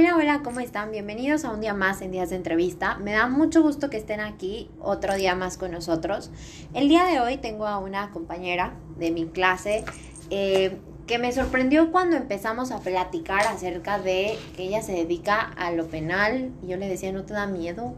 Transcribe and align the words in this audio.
Hola, 0.00 0.16
hola, 0.16 0.40
¿cómo 0.42 0.60
están? 0.60 0.92
Bienvenidos 0.92 1.44
a 1.44 1.50
un 1.50 1.60
día 1.60 1.74
más 1.74 2.00
en 2.00 2.10
Días 2.10 2.30
de 2.30 2.36
Entrevista. 2.36 2.96
Me 2.96 3.12
da 3.12 3.28
mucho 3.28 3.60
gusto 3.60 3.90
que 3.90 3.98
estén 3.98 4.20
aquí 4.20 4.70
otro 4.80 5.14
día 5.14 5.34
más 5.34 5.58
con 5.58 5.72
nosotros. 5.72 6.30
El 6.72 6.88
día 6.88 7.04
de 7.04 7.20
hoy 7.20 7.36
tengo 7.36 7.66
a 7.66 7.76
una 7.76 8.10
compañera 8.10 8.72
de 8.96 9.10
mi 9.10 9.26
clase 9.26 9.84
eh, 10.30 10.78
que 11.06 11.18
me 11.18 11.30
sorprendió 11.32 11.92
cuando 11.92 12.16
empezamos 12.16 12.70
a 12.70 12.80
platicar 12.80 13.42
acerca 13.46 13.98
de 13.98 14.38
que 14.56 14.62
ella 14.62 14.80
se 14.80 14.92
dedica 14.92 15.38
a 15.38 15.70
lo 15.70 15.88
penal. 15.88 16.50
Yo 16.66 16.78
le 16.78 16.88
decía, 16.88 17.12
¿no 17.12 17.24
te 17.24 17.34
da 17.34 17.46
miedo 17.46 17.94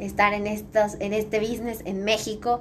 estar 0.00 0.34
en, 0.34 0.48
estas, 0.48 0.96
en 0.98 1.12
este 1.12 1.38
business 1.38 1.82
en 1.84 2.02
México? 2.02 2.58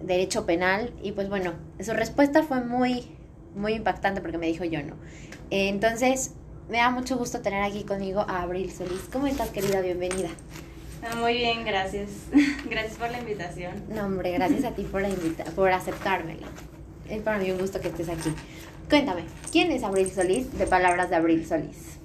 Derecho 0.00 0.46
penal. 0.46 0.94
Y 1.02 1.12
pues 1.12 1.28
bueno, 1.28 1.52
su 1.80 1.92
respuesta 1.92 2.42
fue 2.42 2.64
muy, 2.64 3.14
muy 3.54 3.74
impactante 3.74 4.22
porque 4.22 4.38
me 4.38 4.46
dijo 4.46 4.64
yo 4.64 4.82
no. 4.82 4.94
entonces, 5.50 6.32
me 6.68 6.78
da 6.78 6.90
mucho 6.90 7.16
gusto 7.16 7.40
tener 7.40 7.62
aquí 7.62 7.84
conmigo 7.84 8.20
a 8.20 8.42
Abril 8.42 8.70
Solís. 8.72 9.02
¿Cómo 9.12 9.26
estás, 9.26 9.50
querida? 9.50 9.80
Bienvenida. 9.80 10.30
Ah, 11.02 11.14
muy 11.14 11.34
bien, 11.34 11.64
gracias. 11.64 12.10
gracias 12.70 12.96
por 12.96 13.10
la 13.10 13.18
invitación. 13.18 13.84
No, 13.88 14.06
hombre, 14.06 14.32
gracias 14.32 14.64
a 14.64 14.72
ti 14.72 14.82
por, 14.82 15.02
la 15.02 15.08
por 15.54 15.70
aceptármela. 15.70 16.48
Es 17.08 17.22
para 17.22 17.38
mí 17.38 17.50
un 17.52 17.58
gusto 17.58 17.80
que 17.80 17.88
estés 17.88 18.08
aquí. 18.08 18.30
Cuéntame, 18.88 19.22
¿quién 19.52 19.70
es 19.70 19.84
Abril 19.84 20.10
Solís 20.10 20.58
de 20.58 20.66
Palabras 20.66 21.08
de 21.10 21.16
Abril 21.16 21.46
Solís? 21.46 21.98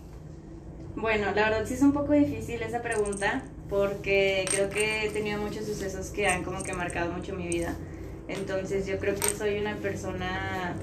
Bueno, 0.96 1.28
la 1.34 1.50
verdad 1.50 1.66
sí 1.66 1.74
es 1.74 1.82
un 1.82 1.94
poco 1.94 2.14
difícil 2.14 2.62
esa 2.62 2.82
pregunta 2.82 3.44
porque 3.70 4.46
creo 4.52 4.70
que 4.70 5.06
he 5.06 5.10
tenido 5.10 5.40
muchos 5.42 5.66
sucesos 5.66 6.10
que 6.10 6.28
han 6.28 6.44
como 6.44 6.62
que 6.62 6.74
marcado 6.74 7.12
mucho 7.12 7.34
mi 7.34 7.48
vida. 7.48 7.76
Entonces 8.28 8.86
yo 8.86 9.00
creo 9.00 9.16
que 9.16 9.30
soy 9.30 9.58
una 9.58 9.78
persona 9.78 10.76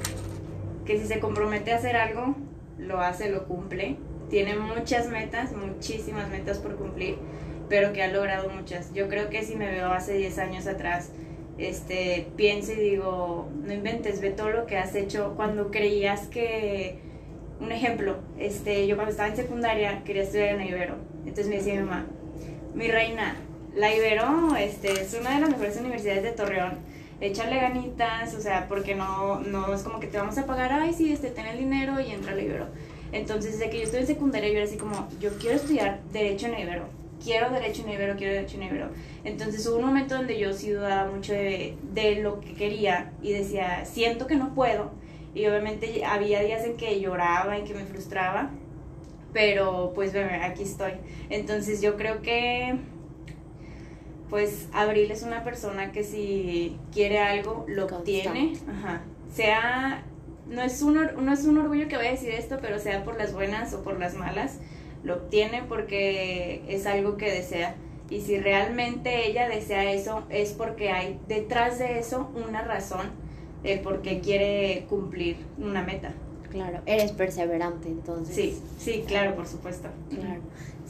que 0.84 0.98
si 0.98 1.06
se 1.06 1.20
compromete 1.20 1.72
a 1.72 1.77
hacer 1.77 1.97
algo, 1.97 2.34
lo 2.79 3.01
hace, 3.01 3.31
lo 3.31 3.47
cumple. 3.47 3.97
Tiene 4.31 4.57
muchas 4.57 5.09
metas, 5.09 5.53
muchísimas 5.53 6.29
metas 6.31 6.59
por 6.59 6.77
cumplir, 6.77 7.17
pero 7.69 7.93
que 7.93 8.03
ha 8.03 8.09
logrado 8.09 8.51
muchas. 8.51 8.93
Yo 8.93 9.09
creo 9.09 9.31
que 9.31 9.43
si 9.43 9.57
me 9.57 9.71
veo 9.71 9.93
hace 9.93 10.15
10 10.15 10.39
años 10.39 10.67
atrás, 10.67 11.11
este, 11.59 12.29
pienso 12.37 12.73
y 12.73 12.77
digo, 12.77 13.49
no 13.62 13.73
inventes, 13.73 14.21
ve 14.21 14.31
todo 14.31 14.51
lo 14.51 14.67
que 14.67 14.79
has 14.79 14.95
hecho 14.95 15.34
cuando 15.37 15.71
creías 15.71 16.29
que, 16.29 17.01
un 17.61 17.73
ejemplo, 17.73 18.19
este, 18.39 18.87
yo 18.87 18.95
cuando 18.95 19.11
estaba 19.11 19.29
en 19.29 19.37
secundaria 19.37 20.05
quería 20.05 20.23
estudiar 20.23 20.51
en 20.51 20.59
la 20.59 20.67
Ibero, 20.67 20.95
entonces 21.21 21.49
me 21.49 21.56
decía 21.56 21.75
mi 21.75 21.81
mamá, 21.81 22.06
mi 22.75 22.89
reina, 22.89 23.37
la 23.75 23.93
Ibero 23.93 24.55
este, 24.56 24.93
es 24.93 25.17
una 25.21 25.34
de 25.34 25.41
las 25.41 25.51
mejores 25.51 25.77
universidades 25.79 26.23
de 26.23 26.33
Torreón, 26.33 26.79
échale 27.20 27.56
ganitas, 27.56 28.34
o 28.34 28.41
sea, 28.41 28.66
porque 28.69 28.94
no, 28.94 29.41
no 29.41 29.72
es 29.74 29.83
como 29.83 30.00
que 30.00 30.06
te 30.06 30.19
vamos 30.19 30.38
a 30.38 30.47
pagar, 30.47 30.72
ay, 30.72 30.92
sí, 30.92 31.12
este, 31.12 31.30
ten 31.30 31.47
el 31.47 31.58
dinero 31.58 32.00
y 32.00 32.12
entra 32.12 32.33
al 32.33 32.42
Ibero. 32.42 32.66
Entonces, 33.12 33.58
desde 33.58 33.70
que 33.70 33.78
yo 33.78 33.84
estoy 33.84 34.00
en 34.00 34.06
secundaria, 34.06 34.50
yo 34.50 34.56
era 34.56 34.64
así 34.64 34.77
como, 34.77 35.08
yo 35.20 35.30
quiero 35.38 35.56
estudiar 35.56 36.00
Derecho 36.12 36.47
en 36.47 36.58
Ibero, 36.58 36.84
quiero 37.22 37.50
Derecho 37.50 37.83
en 37.83 37.91
Ibero, 37.91 38.16
quiero 38.16 38.34
Derecho 38.34 38.56
en 38.56 38.62
Ibero. 38.64 38.88
Entonces, 39.25 39.66
hubo 39.66 39.77
un 39.78 39.86
momento 39.86 40.14
donde 40.14 40.38
yo 40.38 40.52
sí 40.52 40.70
dudaba 40.70 41.10
mucho 41.10 41.33
de, 41.33 41.77
de 41.92 42.16
lo 42.16 42.41
que 42.41 42.55
quería 42.55 43.12
y 43.22 43.32
decía, 43.32 43.84
siento 43.84 44.27
que 44.27 44.36
no 44.36 44.55
puedo. 44.55 44.91
Y 45.34 45.47
obviamente 45.47 46.05
había 46.05 46.42
días 46.42 46.64
en 46.64 46.77
que 46.77 47.00
lloraba 47.00 47.58
y 47.58 47.64
que 47.64 47.75
me 47.75 47.84
frustraba, 47.84 48.50
pero 49.32 49.93
pues, 49.94 50.12
bueno, 50.12 50.31
aquí 50.43 50.62
estoy. 50.62 50.93
Entonces, 51.31 51.81
yo 51.81 51.97
creo 51.97 52.22
que 52.22 52.78
pues 54.31 54.69
Abril 54.72 55.11
es 55.11 55.22
una 55.22 55.44
persona 55.44 55.93
que 55.93 56.05
si 56.05 56.77
quiere 56.93 57.19
algo, 57.19 57.65
lo 57.69 57.87
obtiene. 57.87 58.55
Ajá. 58.69 59.03
Sea, 59.33 60.05
no 60.49 60.62
es, 60.62 60.83
un, 60.83 60.94
no 60.94 61.33
es 61.33 61.44
un 61.44 61.59
orgullo 61.59 61.89
que 61.89 61.97
voy 61.97 62.06
a 62.06 62.11
decir 62.11 62.31
esto, 62.31 62.59
pero 62.61 62.78
sea 62.78 63.05
por 63.05 63.19
las 63.19 63.33
buenas 63.33 63.72
o 63.75 63.83
por 63.83 63.99
las 63.99 64.15
malas, 64.15 64.59
lo 65.05 65.15
obtiene 65.15 65.62
porque 65.69 66.62
es 66.69 66.87
algo 66.87 67.17
que 67.17 67.31
desea. 67.31 67.75
Y 68.11 68.22
si 68.22 68.38
realmente 68.38 69.27
ella 69.27 69.49
desea 69.49 69.93
eso, 69.93 70.25
es 70.31 70.53
porque 70.53 70.91
hay 70.91 71.21
detrás 71.28 71.78
de 71.78 71.99
eso 71.99 72.31
una 72.34 72.62
razón 72.62 73.11
de 73.62 73.77
por 73.77 74.03
qué 74.03 74.21
quiere 74.21 74.87
cumplir 74.88 75.37
una 75.59 75.83
meta. 75.83 76.12
Claro, 76.50 76.81
eres 76.86 77.12
perseverante 77.12 77.88
entonces. 77.88 78.34
Sí, 78.34 78.59
sí, 78.78 79.04
claro, 79.06 79.36
por 79.36 79.47
supuesto. 79.47 79.88
Claro. 80.10 80.41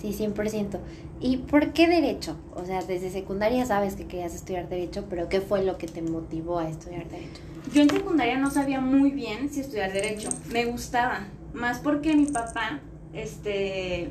Sí, 0.00 0.12
100%. 0.12 0.78
¿Y 1.20 1.38
por 1.38 1.72
qué 1.72 1.88
derecho? 1.88 2.36
O 2.54 2.64
sea, 2.64 2.82
desde 2.82 3.10
secundaria 3.10 3.66
sabes 3.66 3.97
que 3.97 4.06
querías 4.06 4.34
estudiar 4.34 4.68
derecho, 4.68 5.06
pero 5.10 5.28
¿qué 5.28 5.41
fue 5.41 5.64
lo 5.64 5.76
que 5.76 5.88
te 5.88 6.02
motivó 6.02 6.60
a 6.60 6.68
estudiar 6.68 7.08
derecho? 7.08 7.41
Yo 7.72 7.82
en 7.82 7.91
secundaria 7.91 8.38
no 8.38 8.50
sabía 8.50 8.80
muy 8.80 9.10
bien 9.10 9.50
si 9.50 9.60
estudiar 9.60 9.92
derecho. 9.92 10.28
Me 10.52 10.64
gustaba, 10.66 11.26
más 11.52 11.80
porque 11.80 12.14
mi 12.14 12.26
papá 12.26 12.80
este 13.12 14.10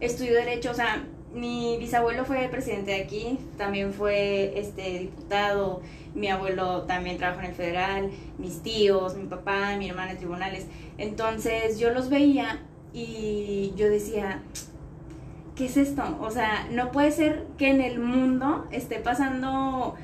estudió 0.00 0.34
derecho, 0.34 0.70
o 0.70 0.74
sea, 0.74 1.04
mi 1.34 1.76
bisabuelo 1.78 2.24
fue 2.24 2.48
presidente 2.48 2.92
de 2.92 3.02
aquí, 3.02 3.38
también 3.58 3.92
fue 3.92 4.58
este 4.58 5.00
diputado, 5.00 5.82
mi 6.14 6.28
abuelo 6.28 6.82
también 6.82 7.18
trabajó 7.18 7.40
en 7.40 7.46
el 7.46 7.54
federal, 7.54 8.10
mis 8.38 8.62
tíos, 8.62 9.16
mi 9.16 9.26
papá, 9.26 9.76
mi 9.76 9.88
hermana 9.88 10.12
en 10.12 10.18
tribunales. 10.18 10.66
Entonces, 10.96 11.78
yo 11.78 11.90
los 11.90 12.08
veía 12.08 12.62
y 12.92 13.72
yo 13.76 13.90
decía, 13.90 14.42
¿qué 15.56 15.66
es 15.66 15.76
esto? 15.76 16.02
O 16.20 16.30
sea, 16.30 16.68
no 16.70 16.92
puede 16.92 17.10
ser 17.10 17.46
que 17.58 17.68
en 17.68 17.80
el 17.80 17.98
mundo 17.98 18.66
esté 18.70 19.00
pasando 19.00 19.96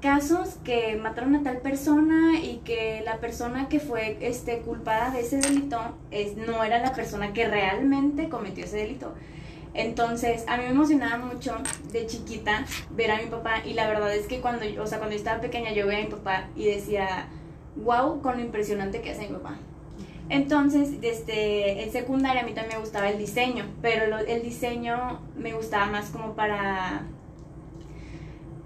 casos 0.00 0.58
que 0.64 0.96
mataron 0.96 1.36
a 1.36 1.42
tal 1.42 1.58
persona 1.58 2.40
y 2.40 2.60
que 2.64 3.02
la 3.04 3.18
persona 3.18 3.68
que 3.68 3.80
fue 3.80 4.16
este, 4.20 4.58
culpada 4.60 5.10
de 5.10 5.20
ese 5.20 5.38
delito 5.38 5.78
es, 6.10 6.36
no 6.36 6.64
era 6.64 6.78
la 6.80 6.92
persona 6.92 7.32
que 7.32 7.46
realmente 7.46 8.28
cometió 8.28 8.64
ese 8.64 8.78
delito. 8.78 9.14
Entonces, 9.74 10.44
a 10.48 10.56
mí 10.56 10.64
me 10.64 10.70
emocionaba 10.70 11.24
mucho 11.24 11.56
de 11.92 12.06
chiquita 12.06 12.64
ver 12.90 13.10
a 13.10 13.18
mi 13.18 13.26
papá 13.26 13.64
y 13.64 13.74
la 13.74 13.88
verdad 13.88 14.14
es 14.14 14.26
que 14.26 14.40
cuando, 14.40 14.64
o 14.82 14.86
sea, 14.86 14.98
cuando 14.98 15.14
yo 15.14 15.18
estaba 15.18 15.40
pequeña 15.40 15.72
yo 15.72 15.86
veía 15.86 16.00
a 16.00 16.04
mi 16.04 16.10
papá 16.10 16.48
y 16.56 16.66
decía, 16.66 17.28
wow, 17.76 18.20
con 18.20 18.36
lo 18.36 18.42
impresionante 18.42 19.00
que 19.00 19.10
hace 19.10 19.28
mi 19.28 19.34
papá. 19.34 19.56
Entonces, 20.28 21.00
desde 21.00 21.82
en 21.84 21.92
secundaria 21.92 22.42
a 22.42 22.44
mí 22.44 22.52
también 22.52 22.76
me 22.76 22.80
gustaba 22.80 23.10
el 23.10 23.18
diseño, 23.18 23.64
pero 23.82 24.18
el 24.18 24.42
diseño 24.42 25.20
me 25.36 25.52
gustaba 25.52 25.86
más 25.86 26.10
como 26.10 26.34
para 26.34 27.02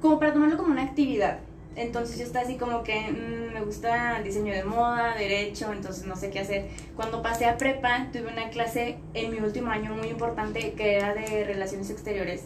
como 0.01 0.19
para 0.19 0.35
tomarlo 0.35 0.59
como 0.59 0.73
una 0.73 0.83
actividad. 0.83 1.39
Entonces 1.77 2.19
yo 2.19 2.25
estaba 2.25 2.45
así 2.45 2.57
como 2.57 2.83
que 2.85 3.11
mm, 3.11 3.55
me 3.55 3.61
gusta 3.63 4.19
el 4.19 4.25
diseño 4.25 4.53
de 4.53 4.65
moda, 4.65 5.15
derecho, 5.17 5.73
entonces 5.73 6.07
no 6.07 6.17
sé 6.17 6.31
qué 6.31 6.41
hacer. 6.41 6.67
Cuando 6.97 7.23
pasé 7.23 7.47
a 7.47 7.57
prepa 7.57 8.09
tuve 8.13 8.33
una 8.33 8.51
clase 8.51 8.99
en 9.15 9.31
mi 9.31 9.39
último 9.39 9.71
año 9.71 9.95
muy 9.95 10.09
importante 10.09 10.73
que 10.73 10.97
era 10.97 11.15
de 11.15 11.45
relaciones 11.45 11.91
exteriores 11.91 12.45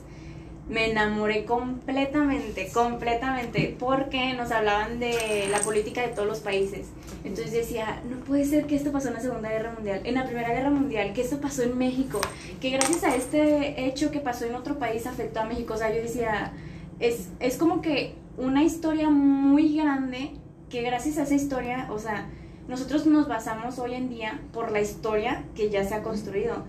me 0.68 0.90
enamoré 0.90 1.44
completamente, 1.44 2.70
completamente, 2.72 3.74
porque 3.78 4.34
nos 4.34 4.50
hablaban 4.52 5.00
de 5.00 5.48
la 5.50 5.60
política 5.60 6.02
de 6.02 6.08
todos 6.08 6.28
los 6.28 6.40
países. 6.40 6.88
Entonces 7.24 7.52
decía, 7.52 8.02
no 8.08 8.18
puede 8.20 8.44
ser 8.44 8.66
que 8.66 8.76
esto 8.76 8.92
pasó 8.92 9.08
en 9.08 9.14
la 9.14 9.20
Segunda 9.20 9.48
Guerra 9.48 9.72
Mundial, 9.72 10.02
en 10.04 10.14
la 10.14 10.24
Primera 10.24 10.50
Guerra 10.50 10.70
Mundial, 10.70 11.14
que 11.14 11.22
esto 11.22 11.40
pasó 11.40 11.62
en 11.62 11.78
México, 11.78 12.20
que 12.60 12.70
gracias 12.70 13.02
a 13.04 13.16
este 13.16 13.86
hecho 13.86 14.10
que 14.10 14.20
pasó 14.20 14.44
en 14.44 14.54
otro 14.54 14.78
país 14.78 15.06
afectó 15.06 15.40
a 15.40 15.44
México. 15.44 15.74
O 15.74 15.76
sea, 15.78 15.88
yo 15.94 16.02
decía, 16.02 16.52
es, 17.00 17.28
es 17.40 17.56
como 17.56 17.80
que 17.80 18.14
una 18.38 18.62
historia 18.62 19.10
muy 19.10 19.76
grande 19.76 20.32
que 20.70 20.82
gracias 20.82 21.18
a 21.18 21.22
esa 21.22 21.34
historia, 21.34 21.88
o 21.90 21.98
sea, 21.98 22.28
nosotros 22.68 23.06
nos 23.06 23.28
basamos 23.28 23.78
hoy 23.78 23.94
en 23.94 24.08
día 24.08 24.40
por 24.52 24.70
la 24.70 24.80
historia 24.80 25.44
que 25.54 25.70
ya 25.70 25.84
se 25.84 25.94
ha 25.94 26.02
construido. 26.02 26.64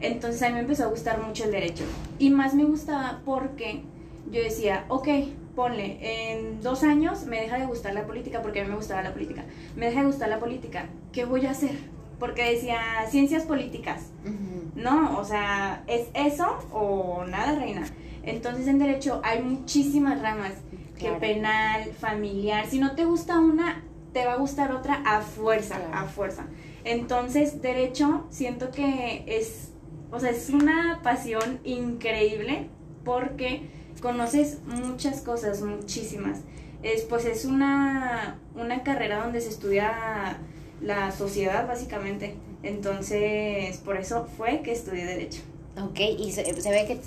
Entonces 0.00 0.42
a 0.42 0.48
mí 0.48 0.54
me 0.54 0.60
empezó 0.60 0.84
a 0.84 0.88
gustar 0.88 1.22
mucho 1.22 1.44
el 1.44 1.52
derecho. 1.52 1.84
Y 2.18 2.30
más 2.30 2.54
me 2.54 2.64
gustaba 2.64 3.22
porque 3.24 3.82
yo 4.30 4.42
decía, 4.42 4.84
ok, 4.88 5.08
ponle, 5.54 5.98
en 6.32 6.60
dos 6.60 6.82
años 6.82 7.24
me 7.26 7.40
deja 7.40 7.58
de 7.58 7.66
gustar 7.66 7.94
la 7.94 8.06
política 8.06 8.42
porque 8.42 8.60
a 8.60 8.64
mí 8.64 8.70
me 8.70 8.76
gustaba 8.76 9.02
la 9.02 9.12
política. 9.12 9.44
Me 9.76 9.86
deja 9.86 10.00
de 10.00 10.06
gustar 10.06 10.28
la 10.28 10.40
política. 10.40 10.88
¿Qué 11.12 11.24
voy 11.24 11.46
a 11.46 11.52
hacer? 11.52 11.78
Porque 12.18 12.50
decía 12.50 12.78
ciencias 13.08 13.44
políticas. 13.44 14.10
No, 14.74 15.18
o 15.18 15.24
sea, 15.24 15.84
¿es 15.86 16.08
eso 16.14 16.58
o 16.72 17.24
nada, 17.28 17.58
reina? 17.58 17.84
Entonces 18.24 18.66
en 18.66 18.78
derecho 18.78 19.20
hay 19.22 19.42
muchísimas 19.42 20.20
ramas. 20.20 20.54
Que 20.98 21.10
penal, 21.12 21.92
familiar. 21.92 22.66
Si 22.66 22.78
no 22.78 22.94
te 22.94 23.04
gusta 23.04 23.38
una, 23.38 23.82
te 24.12 24.24
va 24.24 24.34
a 24.34 24.36
gustar 24.36 24.72
otra 24.72 25.02
a 25.04 25.20
fuerza, 25.22 25.78
a 25.92 26.04
fuerza. 26.04 26.46
Entonces, 26.84 27.60
derecho, 27.62 28.26
siento 28.30 28.70
que 28.70 29.24
es 29.26 29.74
o 30.14 30.20
sea, 30.20 30.30
es 30.30 30.48
una 30.50 31.00
pasión 31.02 31.58
increíble 31.64 32.68
porque 33.04 33.62
conoces 34.00 34.60
muchas 34.64 35.22
cosas, 35.22 35.60
muchísimas. 35.60 36.38
Es, 36.84 37.02
pues 37.02 37.24
es 37.24 37.44
una, 37.44 38.38
una 38.54 38.84
carrera 38.84 39.24
donde 39.24 39.40
se 39.40 39.48
estudia 39.48 40.38
la 40.80 41.10
sociedad 41.10 41.66
básicamente. 41.66 42.36
Entonces, 42.62 43.78
por 43.78 43.96
eso 43.96 44.28
fue 44.36 44.60
que 44.62 44.70
estudié 44.70 45.04
Derecho. 45.04 45.42
Ok, 45.82 45.98
y 45.98 46.30
se, 46.30 46.44
ve 46.44 46.84
que 46.86 47.00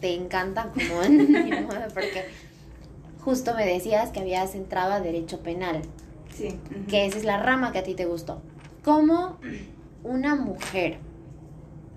te, 0.00 0.14
encanta 0.14 0.70
como 0.72 1.02
en 1.02 1.66
porque 1.92 2.24
justo 3.28 3.54
me 3.54 3.66
decías 3.66 4.08
que 4.08 4.20
habías 4.20 4.54
entrado 4.54 4.94
a 4.94 5.00
Derecho 5.00 5.40
Penal. 5.40 5.82
Sí. 6.34 6.58
Que 6.88 7.04
esa 7.04 7.18
es 7.18 7.24
la 7.24 7.42
rama 7.42 7.72
que 7.72 7.78
a 7.80 7.82
ti 7.82 7.94
te 7.94 8.06
gustó. 8.06 8.40
¿Cómo 8.82 9.36
una 10.02 10.34
mujer 10.34 10.96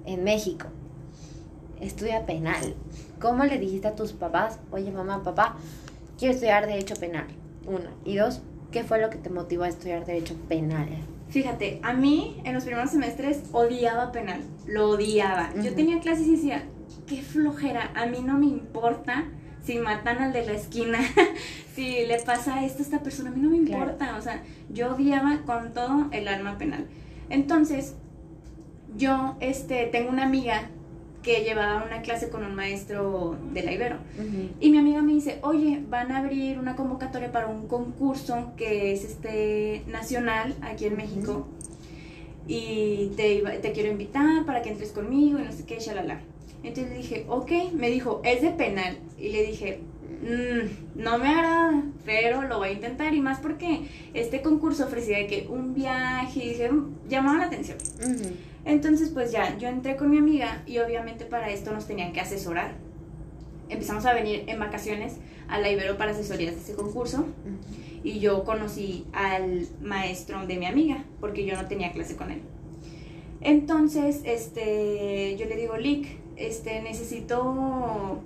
en 0.06 0.26
México. 0.26 0.68
Estudia 1.80 2.26
penal. 2.26 2.76
¿Cómo 3.22 3.46
le 3.46 3.58
dijiste 3.60 3.88
a 3.88 3.96
tus 3.96 4.12
papás, 4.12 4.60
oye 4.72 4.92
mamá, 4.92 5.24
papá, 5.24 5.56
quiero 6.20 6.34
estudiar 6.34 6.68
derecho 6.68 6.96
penal? 6.96 7.28
Uno. 7.66 7.92
Y 8.04 8.18
dos, 8.18 8.42
¿qué 8.70 8.84
fue 8.84 9.00
lo 9.00 9.10
que 9.10 9.18
te 9.18 9.30
motivó 9.30 9.64
a 9.64 9.70
estudiar 9.70 10.06
derecho 10.06 10.36
penal? 10.50 10.90
Fíjate, 11.30 11.80
a 11.82 11.94
mí 11.94 12.42
en 12.44 12.56
los 12.56 12.66
primeros 12.66 12.90
semestres 12.90 13.44
odiaba 13.54 14.12
penal, 14.12 14.42
lo 14.68 14.90
odiaba. 14.90 15.54
Yo 15.64 15.74
tenía 15.74 16.02
clases 16.02 16.28
y 16.28 16.32
decía, 16.32 16.66
qué 17.08 17.22
flojera, 17.22 17.94
a 17.96 18.06
mí 18.06 18.20
no 18.22 18.38
me 18.38 18.48
importa 18.48 19.30
si 19.64 19.78
matan 19.78 20.18
al 20.20 20.34
de 20.34 20.46
la 20.46 20.54
esquina, 20.54 21.00
si 21.76 22.06
le 22.06 22.20
pasa 22.20 22.66
esto 22.66 22.80
a 22.80 22.82
esta 22.86 23.00
persona, 23.00 23.30
a 23.30 23.34
mí 23.34 23.42
no 23.42 23.50
me 23.50 23.64
Claro. 23.66 23.84
importa. 23.84 24.16
O 24.18 24.22
sea, 24.22 24.44
yo 24.70 24.96
odiaba 24.96 25.42
con 25.46 25.74
todo 25.74 26.08
el 26.12 26.28
alma 26.28 26.58
penal. 26.58 26.88
Entonces, 27.30 27.96
yo 28.98 29.36
este, 29.40 29.86
tengo 29.86 30.10
una 30.10 30.24
amiga 30.24 30.70
que 31.24 31.44
llevaba 31.44 31.84
una 31.86 32.02
clase 32.02 32.30
con 32.30 32.44
un 32.44 32.56
maestro 32.56 33.38
de 33.54 33.62
la 33.62 33.72
Ibero. 33.72 33.98
Y 34.60 34.72
mi 34.72 34.80
amiga 34.80 35.04
me 35.04 35.14
dice, 35.14 35.38
oye, 35.44 35.80
van 35.88 36.12
a 36.12 36.18
abrir 36.18 36.58
una 36.58 36.76
convocatoria 36.76 37.32
para 37.32 37.46
un 37.48 37.68
concurso 37.68 38.54
que 38.58 38.92
es 38.92 39.04
este 39.04 39.84
nacional 39.88 40.56
aquí 40.64 40.86
en 40.88 40.98
México. 40.98 41.48
Y 42.48 43.12
te, 43.16 43.42
te 43.62 43.72
quiero 43.72 43.92
invitar 43.92 44.46
para 44.46 44.64
que 44.64 44.72
entres 44.72 44.92
conmigo 44.92 45.40
y 45.40 45.44
no 45.44 45.52
sé 45.52 45.64
qué, 45.66 45.78
shalala. 45.80 46.20
Entonces 46.64 46.92
le 46.92 46.98
dije, 46.98 47.26
ok, 47.28 47.52
me 47.74 47.90
dijo, 47.90 48.22
es 48.24 48.42
de 48.42 48.52
penal. 48.52 48.98
Y 49.18 49.30
le 49.30 49.44
dije, 49.44 49.80
"Mm, 50.22 51.02
no 51.02 51.18
me 51.18 51.28
agrada, 51.30 51.84
pero 52.06 52.44
lo 52.44 52.60
voy 52.60 52.70
a 52.70 52.72
intentar. 52.74 53.14
Y 53.14 53.22
más 53.22 53.40
porque 53.40 53.88
este 54.14 54.42
concurso 54.42 54.86
ofrecía 54.86 55.18
de 55.18 55.28
que 55.28 55.48
un 55.50 55.74
viaje, 55.74 56.40
y 56.44 56.50
dije, 56.50 56.70
llamaba 57.10 57.40
la 57.40 57.46
atención. 57.46 57.78
Entonces, 58.64 59.10
pues 59.10 59.32
ya, 59.32 59.58
yo 59.58 59.68
entré 59.70 59.96
con 59.96 60.12
mi 60.12 60.20
amiga 60.20 60.62
y 60.68 60.78
obviamente 60.78 61.26
para 61.26 61.50
esto 61.50 61.72
nos 61.72 61.88
tenían 61.88 62.14
que 62.14 62.20
asesorar. 62.22 62.76
Empezamos 63.70 64.06
a 64.06 64.14
venir 64.14 64.44
en 64.48 64.60
vacaciones 64.60 65.16
a 65.48 65.60
la 65.60 65.72
Ibero 65.72 65.98
para 65.98 66.12
asesorías 66.12 66.54
de 66.54 66.62
ese 66.62 66.76
concurso 66.76 67.20
Ujú. 67.22 67.58
y 68.04 68.20
yo 68.20 68.44
conocí 68.44 69.06
al 69.14 69.68
maestro 69.82 70.46
de 70.46 70.58
mi 70.58 70.66
amiga 70.68 71.04
porque 71.20 71.44
yo 71.46 71.56
no 71.56 71.68
tenía 71.68 71.92
clase 71.92 72.16
con 72.16 72.30
él. 72.32 72.42
Entonces, 73.42 74.22
este, 74.26 75.36
yo 75.38 75.46
le 75.48 75.56
digo, 75.56 75.76
Lick, 75.78 76.21
este, 76.48 76.82
necesito 76.82 78.22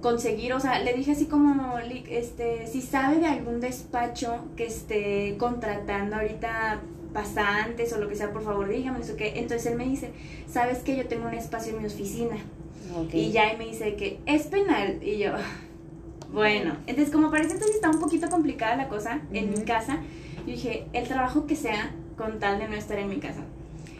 conseguir, 0.00 0.52
o 0.52 0.60
sea, 0.60 0.80
le 0.80 0.92
dije 0.94 1.12
así 1.12 1.26
como, 1.26 1.78
este, 2.10 2.66
si 2.66 2.82
sabe 2.82 3.18
de 3.18 3.26
algún 3.26 3.60
despacho 3.60 4.44
que 4.56 4.66
esté 4.66 5.36
contratando 5.38 6.16
ahorita 6.16 6.80
pasantes 7.12 7.92
o 7.92 7.98
lo 7.98 8.08
que 8.08 8.16
sea, 8.16 8.32
por 8.32 8.42
favor, 8.42 8.68
dígame 8.68 9.00
eso 9.00 9.16
que. 9.16 9.38
Entonces 9.38 9.66
él 9.70 9.78
me 9.78 9.84
dice, 9.84 10.10
¿sabes 10.48 10.78
que 10.78 10.96
yo 10.96 11.06
tengo 11.06 11.26
un 11.26 11.34
espacio 11.34 11.74
en 11.74 11.80
mi 11.80 11.86
oficina? 11.86 12.36
Y 13.12 13.30
ya 13.30 13.50
él 13.50 13.58
me 13.58 13.66
dice 13.66 13.94
que 13.94 14.18
es 14.26 14.46
penal. 14.48 14.98
Y 15.02 15.18
yo, 15.18 15.32
bueno, 16.32 16.76
entonces 16.86 17.12
como 17.12 17.30
parece 17.30 17.52
entonces 17.52 17.76
está 17.76 17.90
un 17.90 18.00
poquito 18.00 18.28
complicada 18.28 18.76
la 18.76 18.88
cosa 18.88 19.20
en 19.32 19.50
mi 19.50 19.62
casa, 19.62 20.00
yo 20.46 20.52
dije, 20.52 20.86
el 20.92 21.06
trabajo 21.06 21.46
que 21.46 21.56
sea 21.56 21.94
con 22.16 22.38
tal 22.38 22.58
de 22.58 22.68
no 22.68 22.74
estar 22.74 22.98
en 22.98 23.08
mi 23.08 23.18
casa. 23.18 23.44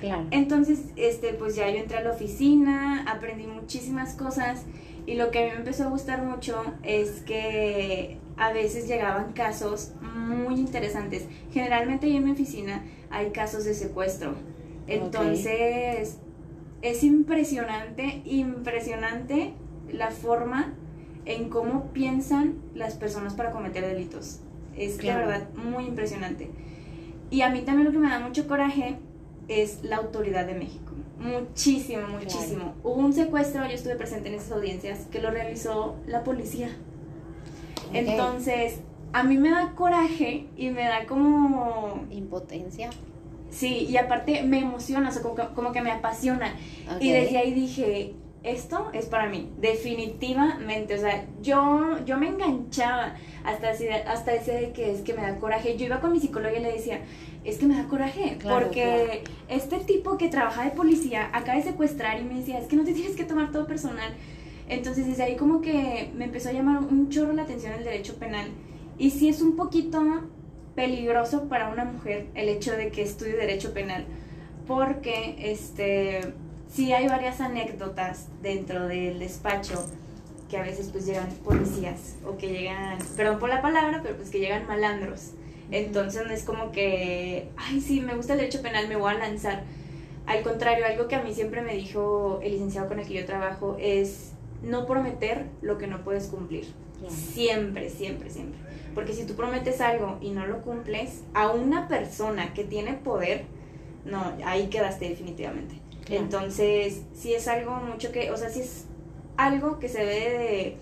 Claro. 0.02 0.26
Entonces, 0.32 0.87
este, 0.96 1.32
pues 1.32 1.54
ya 1.54 1.70
yo 1.70 1.76
entré 1.76 1.99
a 1.99 2.02
la 2.02 2.10
oficina, 2.10 3.04
aprendí 3.08 3.46
muchísimas 3.46 4.14
cosas 4.14 4.64
y 5.06 5.14
lo 5.14 5.31
que 5.31 5.38
a 5.38 5.44
mí 5.44 5.50
me 5.52 5.58
empezó 5.58 5.84
a 5.84 5.90
gustar 5.90 6.25
mucho 6.25 6.60
es 6.82 7.20
que 7.20 8.19
a 8.37 8.52
veces 8.52 8.88
llegaban 8.88 9.32
casos 9.32 9.93
muy 10.00 10.56
interesantes. 10.56 11.26
Generalmente 11.52 12.06
ahí 12.06 12.16
en 12.16 12.25
mi 12.25 12.32
oficina 12.32 12.84
hay 13.10 13.31
casos 13.31 13.64
de 13.64 13.75
secuestro. 13.75 14.34
Entonces, 14.88 16.19
es 16.82 17.04
impresionante, 17.04 18.22
impresionante 18.25 19.54
la 19.93 20.10
forma 20.10 20.75
en 21.26 21.49
cómo 21.49 21.93
piensan 21.93 22.56
las 22.75 22.94
personas 22.94 23.34
para 23.34 23.52
cometer 23.52 23.87
delitos. 23.87 24.40
Es 24.76 24.96
Claro. 24.96 25.20
de 25.20 25.26
verdad 25.26 25.49
muy 25.54 25.84
impresionante. 25.84 26.50
Y 27.31 27.43
a 27.43 27.50
mí 27.50 27.62
también 27.62 27.87
lo 27.87 27.93
que 27.93 27.99
me 27.99 28.08
da 28.08 28.19
mucho 28.19 28.49
coraje 28.49 28.99
es 29.48 29.82
la 29.82 29.96
autoridad 29.96 30.46
de 30.46 30.54
México. 30.54 30.92
Muchísimo, 31.18 32.08
muchísimo. 32.08 32.74
Hubo 32.82 32.94
un 32.94 33.12
secuestro, 33.12 33.64
yo 33.66 33.72
estuve 33.72 33.96
presente 33.96 34.28
en 34.28 34.34
esas 34.34 34.52
audiencias, 34.52 35.06
que 35.10 35.20
lo 35.20 35.30
realizó 35.30 35.96
la 36.06 36.24
policía. 36.24 36.68
Entonces, 37.92 38.80
a 39.12 39.22
mí 39.22 39.36
me 39.36 39.50
da 39.50 39.74
coraje 39.74 40.46
y 40.56 40.70
me 40.70 40.84
da 40.84 41.06
como... 41.06 42.06
Impotencia. 42.10 42.90
Sí, 43.50 43.86
y 43.88 43.98
aparte 43.98 44.42
me 44.42 44.60
emociona, 44.60 45.10
o 45.10 45.12
sea, 45.12 45.22
como 45.22 45.34
que, 45.34 45.42
como 45.54 45.72
que 45.72 45.82
me 45.82 45.90
apasiona. 45.90 46.54
Y 46.98 47.12
desde 47.12 47.38
ahí 47.38 47.52
dije, 47.52 48.14
esto 48.42 48.90
es 48.92 49.06
para 49.06 49.28
mí, 49.28 49.50
definitivamente. 49.58 50.94
O 50.94 50.98
sea, 50.98 51.26
yo, 51.42 52.04
yo 52.04 52.18
me 52.18 52.28
enganchaba 52.28 53.14
hasta, 53.44 53.70
así 53.70 53.88
hasta 53.88 54.34
ese 54.34 54.52
de 54.52 54.72
que 54.72 54.90
es 54.90 55.02
que 55.02 55.14
me 55.14 55.22
da 55.22 55.38
coraje. 55.38 55.76
Yo 55.76 55.86
iba 55.86 56.00
con 56.00 56.12
mi 56.12 56.20
psicóloga 56.20 56.56
y 56.56 56.62
le 56.62 56.72
decía, 56.72 57.02
es 57.44 57.58
que 57.58 57.66
me 57.66 57.76
da 57.76 57.88
coraje, 57.88 58.38
Claro, 58.38 58.64
porque 58.64 59.24
este 59.48 59.78
tipo 59.78 60.18
que 60.18 60.28
trabaja 60.28 60.64
de 60.64 60.70
policía 60.70 61.30
acaba 61.32 61.56
de 61.56 61.64
secuestrar 61.64 62.20
y 62.20 62.24
me 62.24 62.34
decía, 62.34 62.58
es 62.58 62.66
que 62.66 62.76
no 62.76 62.84
te 62.84 62.92
tienes 62.92 63.16
que 63.16 63.24
tomar 63.24 63.52
todo 63.52 63.66
personal. 63.66 64.12
Entonces 64.68 65.06
desde 65.06 65.22
ahí 65.22 65.36
como 65.36 65.60
que 65.60 66.10
me 66.16 66.24
empezó 66.24 66.48
a 66.48 66.52
llamar 66.52 66.78
un 66.78 67.10
chorro 67.10 67.32
la 67.32 67.42
atención 67.42 67.72
el 67.74 67.84
derecho 67.84 68.16
penal. 68.16 68.48
Y 68.98 69.10
sí 69.10 69.28
es 69.28 69.40
un 69.40 69.56
poquito 69.56 70.00
peligroso 70.74 71.48
para 71.48 71.68
una 71.68 71.84
mujer 71.84 72.26
el 72.34 72.48
hecho 72.48 72.72
de 72.72 72.90
que 72.90 73.02
estudie 73.02 73.36
derecho 73.36 73.74
penal, 73.74 74.06
porque 74.66 75.36
este 75.38 76.32
sí 76.72 76.92
hay 76.92 77.08
varias 77.08 77.40
anécdotas 77.40 78.28
dentro 78.42 78.88
del 78.88 79.19
despacho 79.19 79.86
que 80.50 80.56
a 80.58 80.62
veces 80.62 80.88
pues 80.92 81.06
llegan 81.06 81.28
policías 81.44 82.16
o 82.26 82.36
que 82.36 82.48
llegan, 82.48 82.98
perdón 83.16 83.38
por 83.38 83.48
la 83.48 83.62
palabra, 83.62 84.00
pero 84.02 84.16
pues 84.16 84.30
que 84.30 84.38
llegan 84.38 84.66
malandros. 84.66 85.30
Entonces 85.70 86.26
no 86.26 86.32
es 86.32 86.44
como 86.44 86.70
que, 86.73 87.49
ay, 87.56 87.80
sí, 87.80 88.00
me 88.00 88.14
gusta 88.14 88.35
el 88.35 88.40
derecho 88.40 88.61
penal, 88.61 88.88
me 88.88 88.97
voy 88.97 89.14
a 89.14 89.18
lanzar. 89.18 89.64
Al 90.26 90.42
contrario, 90.42 90.85
algo 90.87 91.08
que 91.08 91.16
a 91.16 91.23
mí 91.23 91.32
siempre 91.32 91.62
me 91.62 91.75
dijo 91.75 92.40
el 92.42 92.52
licenciado 92.52 92.88
con 92.88 93.00
el 93.00 93.06
que 93.06 93.14
yo 93.14 93.25
trabajo 93.25 93.76
es 93.80 94.32
no 94.62 94.87
prometer 94.87 95.47
lo 95.62 95.78
que 95.78 95.87
no 95.87 96.04
puedes 96.04 96.26
cumplir. 96.26 96.66
Claro. 96.99 97.14
Siempre, 97.14 97.88
siempre, 97.88 98.30
siempre. 98.30 98.61
Porque 98.94 99.14
si 99.14 99.25
tú 99.25 99.35
prometes 99.35 99.80
algo 99.80 100.18
y 100.20 100.30
no 100.30 100.47
lo 100.47 100.61
cumples, 100.61 101.23
a 101.32 101.50
una 101.50 101.88
persona 101.88 102.52
que 102.52 102.64
tiene 102.64 102.92
poder, 102.92 103.47
no, 104.04 104.35
ahí 104.44 104.68
quedaste 104.68 105.08
definitivamente. 105.08 105.81
Claro. 106.04 106.23
Entonces, 106.23 107.02
sí 107.14 107.35
es 107.35 107.49
algo 107.49 107.73
mucho 107.76 108.12
que, 108.12 108.30
o 108.30 108.37
sea, 108.37 108.50
sí 108.50 108.61
es 108.61 108.87
algo 109.37 109.78
que 109.78 109.88
se 109.88 110.04
debe 110.04 110.38
de, 110.38 110.76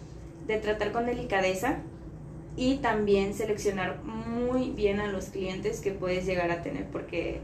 de 0.47 0.61
tratar 0.61 0.93
con 0.93 1.07
delicadeza 1.07 1.79
y 2.57 2.77
también 2.77 3.35
seleccionar 3.35 4.03
muy 4.03 4.71
bien 4.71 5.01
a 5.01 5.07
los 5.07 5.27
clientes 5.27 5.81
que 5.81 5.93
puedes 5.93 6.27
llegar 6.27 6.51
a 6.51 6.63
tener, 6.63 6.87
porque 6.87 7.41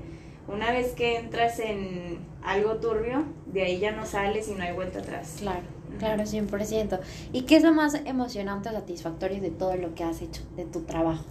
una 0.49 0.71
vez 0.71 0.93
que 0.93 1.19
entras 1.19 1.59
en 1.59 2.19
algo 2.43 2.77
turbio, 2.77 3.25
de 3.47 3.63
ahí 3.63 3.79
ya 3.79 3.93
no 3.93 4.07
sales 4.07 4.49
y 4.49 4.55
no 4.55 4.65
hay 4.65 4.73
vuelta 4.73 5.01
atrás. 5.01 5.37
Claro, 5.39 5.63
claro, 5.99 6.23
100%. 6.25 7.01
¿Y 7.33 7.43
qué 7.43 7.57
es 7.57 7.63
lo 7.63 7.73
más 7.73 7.95
emocionante 7.95 8.69
o 8.69 8.73
satisfactorio 8.73 9.41
de 9.41 9.51
todo 9.51 9.77
lo 9.77 9.95
que 9.95 10.05
has 10.05 10.23
hecho, 10.23 10.43
de 10.57 10.65
tu 10.65 10.83
trabajo? 10.83 11.25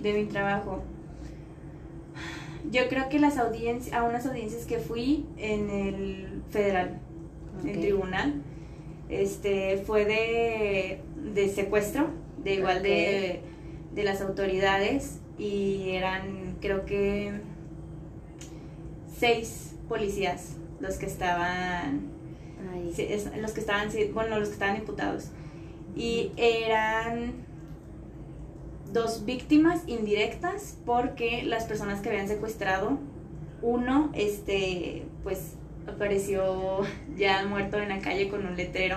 de 0.00 0.12
mi 0.12 0.24
trabajo. 0.26 0.82
Yo 2.70 2.88
creo 2.88 3.08
que 3.08 3.18
las 3.18 3.38
audiencias, 3.38 3.94
a 3.94 4.02
unas 4.02 4.26
audiencias 4.26 4.66
que 4.66 4.78
fui 4.78 5.26
en 5.36 5.70
el 5.70 6.42
federal, 6.50 7.00
en 7.62 7.68
el 7.68 7.80
tribunal, 7.80 8.42
este, 9.08 9.78
fue 9.86 10.04
de, 10.04 11.00
de 11.32 11.48
secuestro, 11.48 12.08
de 12.42 12.54
igual 12.54 12.82
de, 12.82 13.40
de 13.94 14.04
las 14.04 14.20
autoridades, 14.20 15.20
y 15.38 15.90
eran, 15.90 16.56
creo 16.60 16.84
que, 16.86 17.40
seis 19.18 19.74
policías 19.88 20.56
los 20.80 20.96
que 20.96 21.06
estaban 21.06 22.16
Ay, 22.72 22.92
los 23.40 23.52
que 23.52 23.60
estaban, 23.60 23.88
bueno, 24.12 24.38
los 24.38 24.48
que 24.48 24.54
estaban 24.54 24.76
imputados. 24.76 25.30
Y 25.94 26.32
eran 26.36 27.45
dos 28.92 29.24
víctimas 29.24 29.82
indirectas 29.86 30.76
porque 30.86 31.42
las 31.42 31.64
personas 31.64 32.00
que 32.00 32.08
habían 32.10 32.28
secuestrado, 32.28 32.98
uno, 33.62 34.10
este, 34.14 35.04
pues 35.22 35.52
apareció 35.86 36.80
ya 37.16 37.44
muerto 37.46 37.78
en 37.78 37.88
la 37.88 37.98
calle 38.00 38.28
con 38.28 38.46
un 38.46 38.56
letrero. 38.56 38.96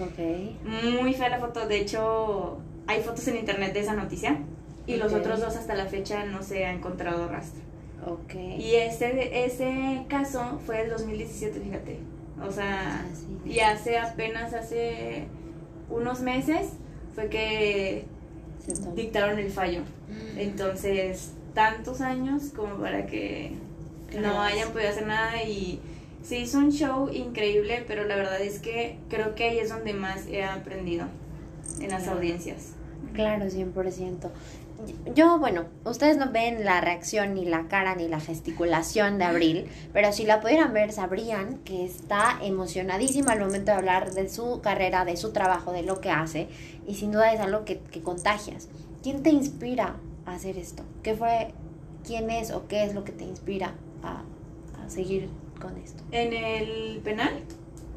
ok. 0.00 0.94
Muy 1.00 1.14
fea 1.14 1.28
la 1.28 1.38
foto, 1.38 1.66
de 1.66 1.78
hecho, 1.80 2.58
hay 2.86 3.00
fotos 3.02 3.26
en 3.28 3.36
internet 3.36 3.72
de 3.72 3.80
esa 3.80 3.94
noticia. 3.94 4.38
Y 4.86 4.96
los 4.96 5.14
otros 5.14 5.40
dos 5.40 5.56
hasta 5.56 5.74
la 5.74 5.86
fecha 5.86 6.26
no 6.26 6.42
se 6.42 6.66
ha 6.66 6.72
encontrado 6.72 7.26
rastro. 7.26 7.62
Ok. 8.06 8.34
Y 8.58 8.74
ese, 8.74 9.46
ese 9.46 10.04
caso 10.08 10.60
fue 10.66 10.78
del 10.82 10.90
2017, 10.90 11.58
fíjate. 11.58 12.00
O 12.46 12.50
sea, 12.50 13.00
Ah, 13.00 13.48
y 13.48 13.60
hace 13.60 13.96
apenas 13.98 14.52
hace 14.52 15.24
unos 15.88 16.20
meses 16.20 16.72
fue 17.14 17.28
que. 17.30 18.04
Dictaron 18.94 19.38
el 19.38 19.50
fallo. 19.50 19.82
Entonces, 20.36 21.32
tantos 21.54 22.00
años 22.00 22.44
como 22.54 22.76
para 22.76 23.06
que 23.06 23.52
no 24.20 24.40
hayan 24.40 24.70
podido 24.72 24.90
hacer 24.90 25.06
nada 25.06 25.42
y 25.42 25.80
Se 26.24 26.38
hizo 26.38 26.56
un 26.56 26.72
show 26.72 27.10
increíble, 27.12 27.84
pero 27.86 28.04
la 28.04 28.16
verdad 28.16 28.40
es 28.40 28.58
que 28.58 28.96
creo 29.10 29.34
que 29.34 29.44
ahí 29.44 29.58
es 29.58 29.68
donde 29.68 29.92
más 29.92 30.26
he 30.26 30.42
aprendido 30.42 31.06
en 31.80 31.90
las 31.90 32.08
audiencias. 32.08 32.70
Claro, 33.12 33.44
100%. 33.44 34.30
Yo, 35.14 35.38
bueno, 35.38 35.66
ustedes 35.84 36.16
no 36.16 36.30
ven 36.32 36.64
la 36.64 36.80
reacción, 36.80 37.34
ni 37.34 37.44
la 37.44 37.68
cara, 37.68 37.94
ni 37.94 38.08
la 38.08 38.20
gesticulación 38.20 39.18
de 39.18 39.24
Abril, 39.24 39.66
pero 39.92 40.12
si 40.12 40.24
la 40.24 40.40
pudieran 40.40 40.72
ver, 40.72 40.92
sabrían 40.92 41.58
que 41.58 41.84
está 41.84 42.38
emocionadísima 42.42 43.32
al 43.32 43.40
momento 43.40 43.70
de 43.70 43.78
hablar 43.78 44.12
de 44.12 44.28
su 44.28 44.60
carrera, 44.60 45.04
de 45.04 45.16
su 45.16 45.32
trabajo, 45.32 45.72
de 45.72 45.82
lo 45.82 46.00
que 46.00 46.10
hace, 46.10 46.48
y 46.86 46.94
sin 46.94 47.12
duda 47.12 47.32
es 47.32 47.40
algo 47.40 47.64
que, 47.64 47.78
que 47.78 48.02
contagias. 48.02 48.68
¿Quién 49.02 49.22
te 49.22 49.30
inspira 49.30 49.96
a 50.26 50.34
hacer 50.34 50.58
esto? 50.58 50.82
¿Qué 51.02 51.14
fue, 51.14 51.52
quién 52.04 52.30
es 52.30 52.50
o 52.50 52.66
qué 52.66 52.84
es 52.84 52.94
lo 52.94 53.04
que 53.04 53.12
te 53.12 53.24
inspira 53.24 53.74
a, 54.02 54.22
a 54.82 54.90
seguir 54.90 55.28
con 55.60 55.78
esto? 55.78 56.02
¿En 56.10 56.32
el 56.32 57.00
penal? 57.04 57.44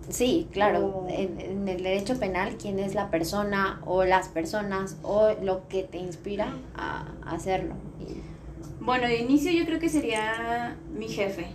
Sí, 0.09 0.47
claro. 0.51 0.85
O- 0.87 1.07
En, 1.09 1.39
en 1.39 1.67
el 1.67 1.83
derecho 1.83 2.17
penal, 2.19 2.57
quién 2.57 2.79
es 2.79 2.95
la 2.95 3.09
persona 3.11 3.81
o 3.85 4.03
las 4.05 4.29
personas 4.29 4.97
o 5.03 5.33
lo 5.41 5.67
que 5.67 5.83
te 5.83 5.97
inspira 5.97 6.53
a, 6.75 7.13
hacerlo. 7.25 7.75
Bueno, 8.79 9.07
de 9.07 9.17
inicio 9.19 9.51
yo 9.51 9.65
creo 9.65 9.79
que 9.79 9.89
sería 9.89 10.77
mi 10.97 11.07
jefe, 11.09 11.47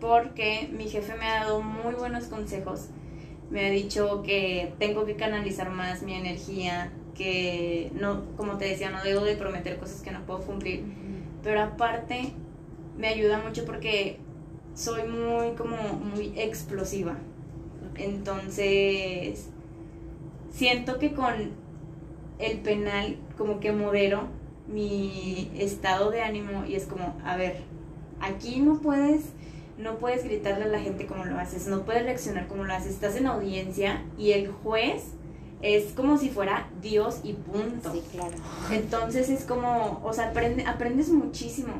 porque 0.00 0.68
mi 0.72 0.88
jefe 0.88 1.14
me 1.16 1.26
ha 1.26 1.40
dado 1.44 1.60
muy 1.60 1.94
buenos 1.94 2.24
consejos. 2.26 2.88
Me 3.50 3.66
ha 3.66 3.70
dicho 3.70 4.22
que 4.22 4.74
tengo 4.78 5.04
que 5.06 5.16
canalizar 5.16 5.70
más 5.70 6.02
mi 6.02 6.14
energía, 6.14 6.92
que 7.14 7.90
no, 7.94 8.22
como 8.36 8.58
te 8.58 8.66
decía, 8.66 8.90
no 8.90 9.02
debo 9.02 9.24
de 9.24 9.34
prometer 9.36 9.78
cosas 9.78 10.02
que 10.02 10.12
no 10.12 10.20
puedo 10.24 10.40
cumplir. 10.42 10.84
Pero 11.42 11.62
aparte 11.62 12.32
me 12.96 13.08
ayuda 13.08 13.38
mucho 13.38 13.64
porque 13.64 14.18
soy 14.74 15.02
muy 15.04 15.52
como 15.56 15.76
muy 15.94 16.32
explosiva. 16.38 17.16
Entonces, 17.98 19.48
siento 20.52 20.98
que 20.98 21.12
con 21.12 21.32
el 22.38 22.58
penal 22.58 23.16
como 23.36 23.60
que 23.60 23.72
modero 23.72 24.28
mi 24.68 25.50
estado 25.58 26.10
de 26.10 26.22
ánimo 26.22 26.64
y 26.66 26.74
es 26.74 26.84
como, 26.86 27.16
a 27.24 27.36
ver, 27.36 27.62
aquí 28.20 28.60
no 28.60 28.78
puedes 28.80 29.26
no 29.78 29.98
puedes 29.98 30.24
gritarle 30.24 30.64
a 30.64 30.68
la 30.68 30.80
gente 30.80 31.06
como 31.06 31.24
lo 31.24 31.38
haces, 31.38 31.68
no 31.68 31.84
puedes 31.84 32.02
reaccionar 32.02 32.48
como 32.48 32.64
lo 32.64 32.74
haces, 32.74 32.94
estás 32.94 33.14
en 33.14 33.28
audiencia 33.28 34.02
y 34.18 34.32
el 34.32 34.48
juez 34.48 35.04
es 35.62 35.92
como 35.92 36.18
si 36.18 36.30
fuera 36.30 36.68
Dios 36.82 37.20
y 37.22 37.34
punto. 37.34 37.92
Sí, 37.92 38.02
claro. 38.10 38.34
Entonces 38.72 39.28
es 39.28 39.44
como, 39.44 40.00
o 40.04 40.12
sea, 40.12 40.32
aprende- 40.32 40.66
aprendes 40.66 41.10
muchísimo. 41.10 41.74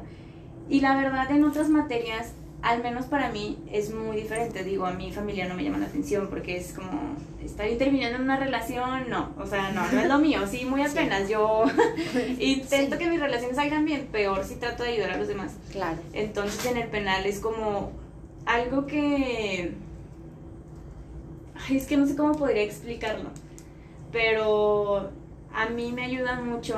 Y 0.69 0.81
la 0.81 0.97
verdad 0.97 1.29
en 1.33 1.43
otras 1.43 1.69
materias, 1.71 2.35
al 2.61 2.83
menos 2.83 3.07
para 3.07 3.31
mí, 3.31 3.57
es 3.71 3.95
muy 3.95 4.17
diferente. 4.17 4.65
Digo, 4.65 4.85
a 4.87 4.93
mi 4.93 5.13
familia 5.13 5.47
no 5.49 5.55
me 5.55 5.63
llama 5.65 5.79
la 5.79 5.87
atención 5.87 6.27
porque 6.29 6.57
es 6.57 6.73
como, 6.73 6.91
estar 7.45 7.69
interviniendo 7.69 8.17
en 8.17 8.23
una 8.23 8.37
relación, 8.37 9.09
no. 9.09 9.33
O 9.39 9.47
sea, 9.47 9.71
no, 9.71 9.91
no 9.93 10.01
es 10.01 10.09
lo 10.09 10.19
mío. 10.19 10.41
Sí, 10.51 10.65
muy 10.65 10.83
Sí. 10.87 10.91
apenas. 10.99 11.29
Yo 11.29 11.65
intento 12.39 12.97
Sí. 12.97 12.99
que 13.03 13.09
mis 13.11 13.21
relaciones 13.21 13.57
salgan 13.57 13.85
bien, 13.85 14.09
peor 14.11 14.45
si 14.45 14.57
trato 14.57 14.83
de 14.83 14.91
ayudar 14.91 15.13
a 15.13 15.17
los 15.19 15.29
demás. 15.29 15.57
Claro. 15.71 15.99
Entonces 16.13 16.67
en 16.67 16.79
el 16.79 16.89
penal 16.89 17.27
es 17.27 17.39
como 17.41 17.93
algo 18.45 18.87
que... 18.87 19.73
Ay, 21.69 21.77
es 21.77 21.87
que 21.87 21.97
no 21.97 22.07
sé 22.07 22.17
cómo 22.17 22.33
podría 22.33 22.63
explicarlo. 22.63 23.31
Pero 24.13 25.11
a 25.53 25.69
mí 25.69 25.93
me 25.93 26.05
ayuda 26.05 26.41
mucho 26.41 26.77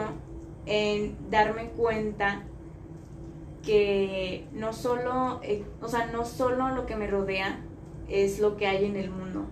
en 0.67 1.17
darme 1.31 1.67
cuenta 1.71 2.43
que 3.65 4.47
no 4.53 4.73
solo, 4.73 5.41
eh, 5.43 5.65
o 5.81 5.89
sea, 5.89 6.07
no 6.07 6.25
solo 6.25 6.71
lo 6.71 6.87
que 6.87 6.97
me 6.97 7.07
rodea 7.07 7.61
es 8.09 8.41
lo 8.41 8.57
que 8.57 8.67
hay 8.67 8.85
en 8.85 8.97
el 8.97 9.11
mundo. 9.11 9.47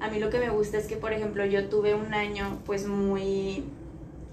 A 0.00 0.10
mí 0.10 0.18
lo 0.18 0.30
que 0.30 0.38
me 0.38 0.50
gusta 0.50 0.78
es 0.78 0.86
que, 0.86 0.96
por 0.96 1.12
ejemplo, 1.12 1.44
yo 1.46 1.68
tuve 1.68 1.94
un 1.94 2.12
año 2.14 2.60
pues 2.66 2.86
muy, 2.86 3.64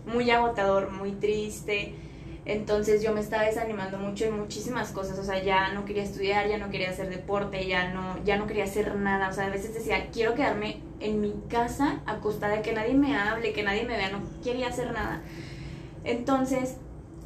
muy 0.06 0.30
agotador, 0.30 0.92
muy 0.92 1.12
triste. 1.14 1.96
Entonces 2.44 3.04
yo 3.04 3.14
me 3.14 3.22
estaba 3.22 3.44
desanimando 3.44 4.00
mucho 4.00 4.26
en 4.26 4.38
muchísimas 4.38 4.92
cosas, 4.92 5.20
o 5.20 5.24
sea, 5.24 5.44
ya 5.44 5.74
no 5.74 5.86
quería 5.86 6.02
estudiar, 6.02 6.48
ya 6.50 6.58
no 6.58 6.72
quería 6.72 6.90
hacer 6.90 7.08
deporte, 7.10 7.68
ya 7.68 7.94
no, 7.94 8.18
ya 8.26 8.38
no 8.38 8.48
quería 8.48 8.64
hacer 8.64 8.96
nada, 8.96 9.30
o 9.30 9.34
sea, 9.34 9.46
a 9.46 9.50
veces 9.50 9.76
decía, 9.76 10.10
quiero 10.12 10.34
quedarme 10.34 10.82
en 11.00 11.22
mi 11.22 11.36
casa 11.50 12.02
acostada, 12.08 12.64
que 12.64 12.74
nadie 12.74 12.96
me 12.96 13.16
hable, 13.16 13.54
que 13.54 13.62
nadie 13.62 13.84
me 13.84 13.96
vea, 13.96 14.10
no 14.10 14.22
quería 14.44 14.70
hacer 14.70 14.92
nada. 14.92 15.22
Entonces, 16.04 16.78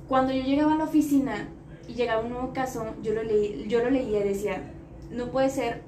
cuando 0.09 0.33
yo 0.33 0.43
llegaba 0.43 0.73
a 0.73 0.77
la 0.77 0.83
oficina 0.83 1.47
y 1.87 1.93
llegaba 1.93 2.21
un 2.21 2.29
nuevo 2.29 2.53
caso, 2.53 2.95
yo 3.01 3.13
lo, 3.13 3.23
leí, 3.23 3.65
yo 3.67 3.83
lo 3.83 3.89
leía 3.89 4.19
y 4.19 4.29
decía, 4.29 4.61
no 5.11 5.31
puede 5.31 5.49
ser 5.49 5.81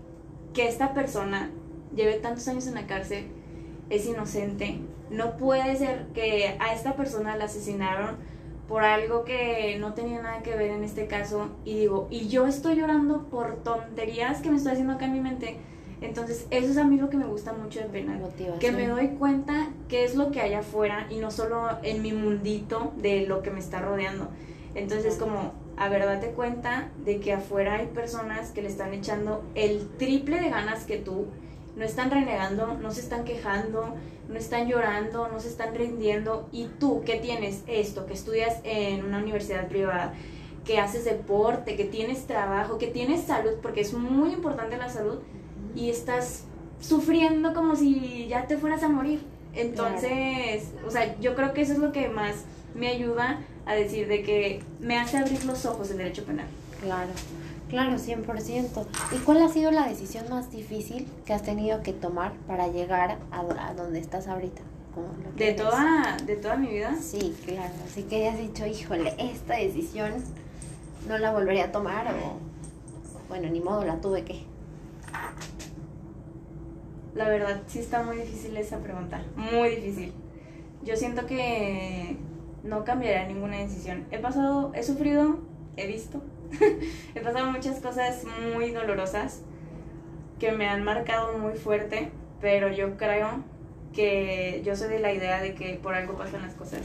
que 0.54 0.68
esta 0.68 0.94
persona 0.94 1.52
lleve 1.96 2.16
tantos 2.16 2.48
años 2.48 2.68
en 2.68 2.76
la 2.76 2.88
cárcel, 2.88 3.28
es 3.90 4.06
inocente, 4.06 4.80
no 5.10 5.38
puede 5.38 5.76
ser 5.76 6.08
que 6.14 6.58
a 6.60 6.74
esta 6.74 6.96
persona 6.96 7.38
la 7.38 7.46
asesinaron 7.46 8.18
por 8.68 8.84
algo 8.84 9.24
que 9.24 9.78
no 9.80 9.94
tenía 9.94 10.22
nada 10.22 10.44
que 10.44 10.56
ver 10.56 10.72
en 10.72 10.84
este 10.84 11.08
caso 11.08 11.50
y 11.64 11.76
digo, 11.80 12.08
y 12.10 12.28
yo 12.28 12.48
estoy 12.48 12.76
llorando 12.76 13.24
por 13.30 13.64
tonterías 13.64 14.42
que 14.42 14.50
me 14.50 14.58
estoy 14.58 14.74
haciendo 14.74 14.94
acá 14.94 15.06
en 15.06 15.14
mi 15.14 15.22
mente. 15.22 15.58
Entonces, 16.00 16.46
eso 16.52 16.70
es 16.70 16.78
a 16.78 16.84
mí 16.84 16.98
lo 16.98 17.10
que 17.10 17.18
me 17.18 17.26
gusta 17.26 17.54
mucho 17.54 17.80
del 17.80 17.90
penal. 17.90 18.20
Motivación. 18.20 18.60
Que 18.60 18.72
me 18.72 18.88
doy 18.88 19.08
cuenta 19.20 19.70
qué 19.88 20.04
es 20.04 20.16
lo 20.16 20.32
que 20.32 20.42
hay 20.42 20.54
afuera 20.54 21.08
y 21.10 21.18
no 21.18 21.32
solo 21.32 21.70
en 21.82 22.04
mi 22.04 22.14
mundito 22.14 22.94
de 22.98 23.26
lo 23.26 23.42
que 23.42 23.50
me 23.50 23.60
está 23.60 23.82
rodeando. 23.82 24.30
Entonces, 24.76 25.16
como, 25.16 25.54
a 25.78 25.90
ver, 25.90 26.06
date 26.06 26.32
cuenta 26.32 26.90
de 27.06 27.20
que 27.20 27.34
afuera 27.34 27.76
hay 27.76 27.88
personas 27.88 28.50
que 28.52 28.64
le 28.64 28.68
están 28.68 28.94
echando 28.94 29.44
el 29.54 29.88
triple 29.98 30.40
de 30.40 30.50
ganas 30.50 30.86
que 30.86 30.98
tú, 30.98 31.28
no 31.76 31.86
están 31.86 32.10
renegando, 32.10 32.74
no 32.82 32.92
se 32.92 33.02
están 33.02 33.24
quejando, 33.24 33.96
no 34.28 34.36
están 34.36 34.68
llorando, 34.68 35.28
no 35.28 35.40
se 35.40 35.48
están 35.48 35.76
rindiendo. 35.76 36.50
Y 36.52 36.66
tú 36.80 37.04
que 37.04 37.18
tienes 37.18 37.64
esto, 37.68 38.08
que 38.08 38.14
estudias 38.14 38.60
en 38.64 39.06
una 39.06 39.20
universidad 39.20 39.68
privada, 39.68 40.14
que 40.66 40.80
haces 40.80 41.06
deporte, 41.06 41.76
que 41.76 41.86
tienes 41.86 42.26
trabajo, 42.26 42.80
que 42.80 42.88
tienes 42.88 43.22
salud, 43.22 43.54
porque 43.62 43.82
es 43.82 43.94
muy 43.94 44.34
importante 44.34 44.78
la 44.78 44.90
salud, 44.90 45.20
y 45.76 45.92
estás 45.92 46.46
sufriendo 46.80 47.54
como 47.54 47.76
si 47.76 48.28
ya 48.28 48.48
te 48.48 48.58
fueras 48.58 48.82
a 48.82 48.90
morir. 48.90 49.22
Entonces, 49.54 50.74
o 50.86 50.92
sea, 50.92 51.18
yo 51.20 51.36
creo 51.36 51.54
que 51.54 51.62
eso 51.62 51.74
es 51.74 51.80
lo 51.80 51.92
que 51.92 52.10
más 52.10 52.46
me 52.78 52.88
ayuda 52.88 53.40
a 53.66 53.76
decir 53.76 54.08
de 54.08 54.24
que 54.24 54.62
me 54.80 54.98
hace 54.98 55.18
abrir 55.18 55.44
los 55.46 55.66
ojos 55.66 55.92
el 55.92 55.98
derecho 55.98 56.24
penal. 56.24 56.48
Claro, 56.82 57.10
claro, 57.70 57.98
100%. 57.98 58.86
¿Y 59.12 59.18
cuál 59.20 59.42
ha 59.42 59.50
sido 59.50 59.72
la 59.72 59.88
decisión 59.88 60.30
más 60.30 60.52
difícil 60.52 61.08
que 61.26 61.34
has 61.34 61.44
tenido 61.44 61.82
que 61.84 61.94
tomar 61.94 62.34
para 62.48 62.68
llegar 62.68 63.18
a, 63.32 63.40
a 63.40 63.74
donde 63.74 64.00
estás 64.00 64.28
ahorita? 64.28 64.62
De 65.36 65.50
eres? 65.50 65.62
toda, 65.62 66.18
de 66.26 66.36
toda 66.38 66.58
mi 66.58 66.68
vida. 66.68 66.96
Sí, 67.00 67.36
claro. 67.46 67.74
Así 67.86 68.04
que 68.04 68.22
ya 68.22 68.32
has 68.32 68.40
dicho, 68.40 68.66
híjole, 68.66 69.14
esta 69.20 69.56
decisión 69.56 70.14
no 71.08 71.18
la 71.18 71.32
volvería 71.32 71.66
a 71.66 71.72
tomar 71.72 72.08
o, 72.08 72.38
bueno, 73.30 73.50
ni 73.50 73.60
modo, 73.60 73.86
la 73.86 74.00
tuve 74.02 74.24
que. 74.24 74.44
La 77.14 77.30
verdad, 77.30 77.62
sí 77.68 77.80
está 77.80 78.04
muy 78.04 78.18
difícil 78.18 78.56
esa 78.58 78.78
pregunta. 78.80 79.22
Muy 79.36 79.70
difícil. 79.76 80.14
Yo 80.84 80.96
siento 80.96 81.26
que 81.26 82.18
no 82.68 82.84
cambiaría 82.84 83.28
ninguna 83.28 83.58
decisión. 83.58 84.06
He 84.12 84.20
pasado, 84.20 84.72
he 84.76 84.84
sufrido, 84.84 85.40
he 85.78 85.88
visto. 85.88 86.22
he 87.16 87.20
pasado 87.22 87.52
muchas 87.52 87.80
cosas 87.80 88.24
muy 88.54 88.72
dolorosas 88.72 89.42
que 90.40 90.52
me 90.52 90.68
han 90.68 90.84
marcado 90.84 91.38
muy 91.38 91.54
fuerte, 91.54 92.12
pero 92.42 92.72
yo 92.72 92.98
creo 92.98 93.44
que 93.94 94.62
yo 94.66 94.76
soy 94.76 94.90
de 94.90 95.00
la 95.00 95.12
idea 95.14 95.42
de 95.42 95.56
que 95.56 95.74
por 95.82 95.96
algo 95.96 96.14
pasan 96.16 96.44
las 96.44 96.54
cosas. 96.54 96.82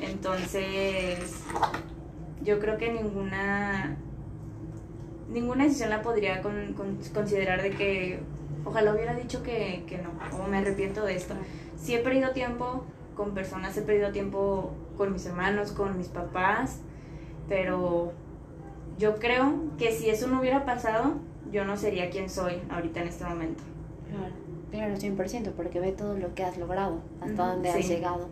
Entonces, 0.00 1.18
yo 2.42 2.58
creo 2.60 2.76
que 2.78 2.92
ninguna 2.92 3.96
ninguna 5.30 5.64
decisión 5.64 5.90
la 5.90 6.02
podría 6.02 6.42
con- 6.42 6.74
con- 6.74 6.98
considerar 7.12 7.62
de 7.62 7.70
que 7.70 8.20
ojalá 8.64 8.92
hubiera 8.94 9.14
dicho 9.14 9.42
que, 9.42 9.84
que 9.86 9.98
no, 9.98 10.10
o 10.38 10.46
me 10.48 10.58
arrepiento 10.58 11.04
de 11.04 11.16
esto. 11.16 11.34
Sí 11.76 11.94
he 11.94 11.98
perdido 12.00 12.30
tiempo 12.32 12.84
con 13.14 13.32
personas, 13.34 13.76
he 13.76 13.82
perdido 13.82 14.12
tiempo 14.12 14.70
con 14.96 15.12
mis 15.12 15.26
hermanos, 15.26 15.72
con 15.72 15.96
mis 15.98 16.08
papás, 16.08 16.80
pero 17.48 18.12
yo 18.98 19.16
creo 19.16 19.52
que 19.78 19.92
si 19.92 20.08
eso 20.10 20.26
no 20.28 20.40
hubiera 20.40 20.64
pasado, 20.64 21.14
yo 21.50 21.64
no 21.64 21.76
sería 21.76 22.10
quien 22.10 22.28
soy 22.30 22.60
ahorita 22.70 23.00
en 23.02 23.08
este 23.08 23.24
momento. 23.24 23.62
Claro, 24.10 24.34
claro, 24.70 24.94
100%, 24.96 25.52
porque 25.52 25.80
ve 25.80 25.92
todo 25.92 26.16
lo 26.16 26.34
que 26.34 26.44
has 26.44 26.56
logrado, 26.58 27.00
hasta 27.20 27.46
dónde 27.52 27.70
has 27.70 27.88
llegado. 27.88 28.28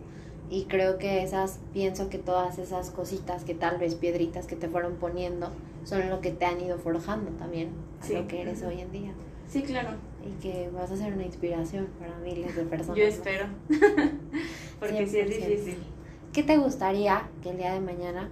Y 0.49 0.65
creo 0.65 0.97
que 0.97 1.23
esas, 1.23 1.59
pienso 1.73 2.09
que 2.09 2.17
todas 2.19 2.59
esas 2.59 2.91
cositas 2.91 3.43
que 3.43 3.55
tal 3.55 3.77
vez 3.77 3.95
piedritas 3.95 4.45
que 4.45 4.55
te 4.55 4.67
fueron 4.67 4.95
poniendo 4.95 5.49
son 5.83 6.09
lo 6.09 6.21
que 6.21 6.31
te 6.31 6.45
han 6.45 6.61
ido 6.61 6.77
forjando 6.77 7.31
también 7.31 7.69
a 8.01 8.05
Sí. 8.05 8.13
lo 8.13 8.27
que 8.27 8.41
eres 8.41 8.61
hoy 8.63 8.81
en 8.81 8.91
día. 8.91 9.11
Sí, 9.47 9.63
claro, 9.63 9.91
Y 10.25 10.31
que 10.41 10.69
vas 10.73 10.91
a 10.91 10.97
ser 10.97 11.13
una 11.13 11.23
inspiración 11.23 11.87
para 11.99 12.17
miles 12.17 12.55
de 12.55 12.63
personas. 12.63 12.97
yo 12.97 13.05
espero, 13.05 13.45
porque 14.79 15.07
sí 15.07 15.19
es 15.19 15.29
100%. 15.29 15.47
difícil. 15.47 15.83
¿Qué 16.31 16.43
te 16.43 16.57
gustaría 16.57 17.29
que 17.41 17.49
el 17.49 17.57
día 17.57 17.73
de 17.73 17.79
mañana, 17.81 18.29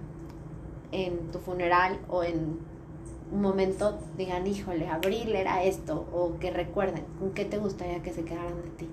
en 0.90 1.30
tu 1.30 1.38
funeral 1.38 1.98
o 2.08 2.24
en 2.24 2.58
un 3.30 3.40
momento 3.40 3.98
digan, 4.16 4.46
híjole, 4.46 4.88
abril 4.88 5.34
era 5.34 5.62
esto, 5.64 6.06
o 6.12 6.38
que 6.38 6.50
recuerden, 6.50 7.04
¿con 7.18 7.32
qué 7.32 7.44
te 7.44 7.58
gustaría 7.58 8.02
que 8.02 8.12
se 8.12 8.24
quedaran 8.24 8.60
de 8.62 8.68
ti? 8.70 8.88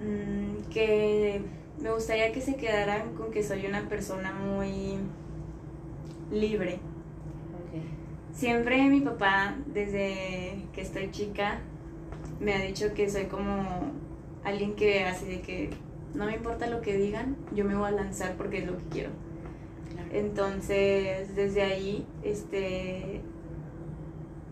Mm, 0.00 0.70
que 0.70 1.42
me 1.80 1.92
gustaría 1.92 2.32
que 2.32 2.40
se 2.40 2.56
quedaran 2.56 3.14
con 3.14 3.30
que 3.30 3.42
soy 3.42 3.66
una 3.66 3.88
persona 3.88 4.32
muy 4.32 4.98
libre. 6.30 6.78
Siempre 8.32 8.82
mi 8.88 9.00
papá, 9.00 9.56
desde 9.66 10.64
que 10.72 10.80
estoy 10.80 11.10
chica, 11.10 11.60
me 12.40 12.54
ha 12.54 12.60
dicho 12.60 12.94
que 12.94 13.10
soy 13.10 13.24
como 13.24 13.92
alguien 14.44 14.74
que 14.74 15.04
así 15.04 15.26
de 15.26 15.40
que 15.40 15.70
no 16.14 16.26
me 16.26 16.34
importa 16.34 16.66
lo 16.66 16.80
que 16.80 16.96
digan, 16.96 17.36
yo 17.54 17.64
me 17.64 17.74
voy 17.74 17.88
a 17.88 17.92
lanzar 17.92 18.36
porque 18.36 18.58
es 18.58 18.66
lo 18.66 18.76
que 18.78 18.84
quiero. 18.84 19.10
Entonces, 20.12 21.34
desde 21.36 21.62
ahí, 21.62 22.04
este, 22.24 23.20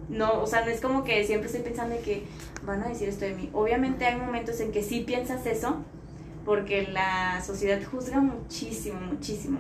no, 0.09 0.43
o 0.43 0.47
sea, 0.47 0.65
no 0.65 0.71
es 0.71 0.81
como 0.81 1.03
que 1.03 1.25
siempre 1.25 1.47
estoy 1.47 1.63
pensando 1.63 1.97
de 1.97 2.01
que 2.01 2.23
van 2.65 2.83
a 2.83 2.89
decir 2.89 3.09
esto 3.09 3.25
de 3.25 3.35
mí. 3.35 3.51
Obviamente 3.53 4.05
hay 4.05 4.17
momentos 4.17 4.61
en 4.61 4.71
que 4.71 4.83
sí 4.83 5.01
piensas 5.01 5.47
eso, 5.47 5.83
porque 6.45 6.89
la 6.89 7.43
sociedad 7.43 7.81
juzga 7.85 8.21
muchísimo, 8.21 9.01
muchísimo. 9.01 9.59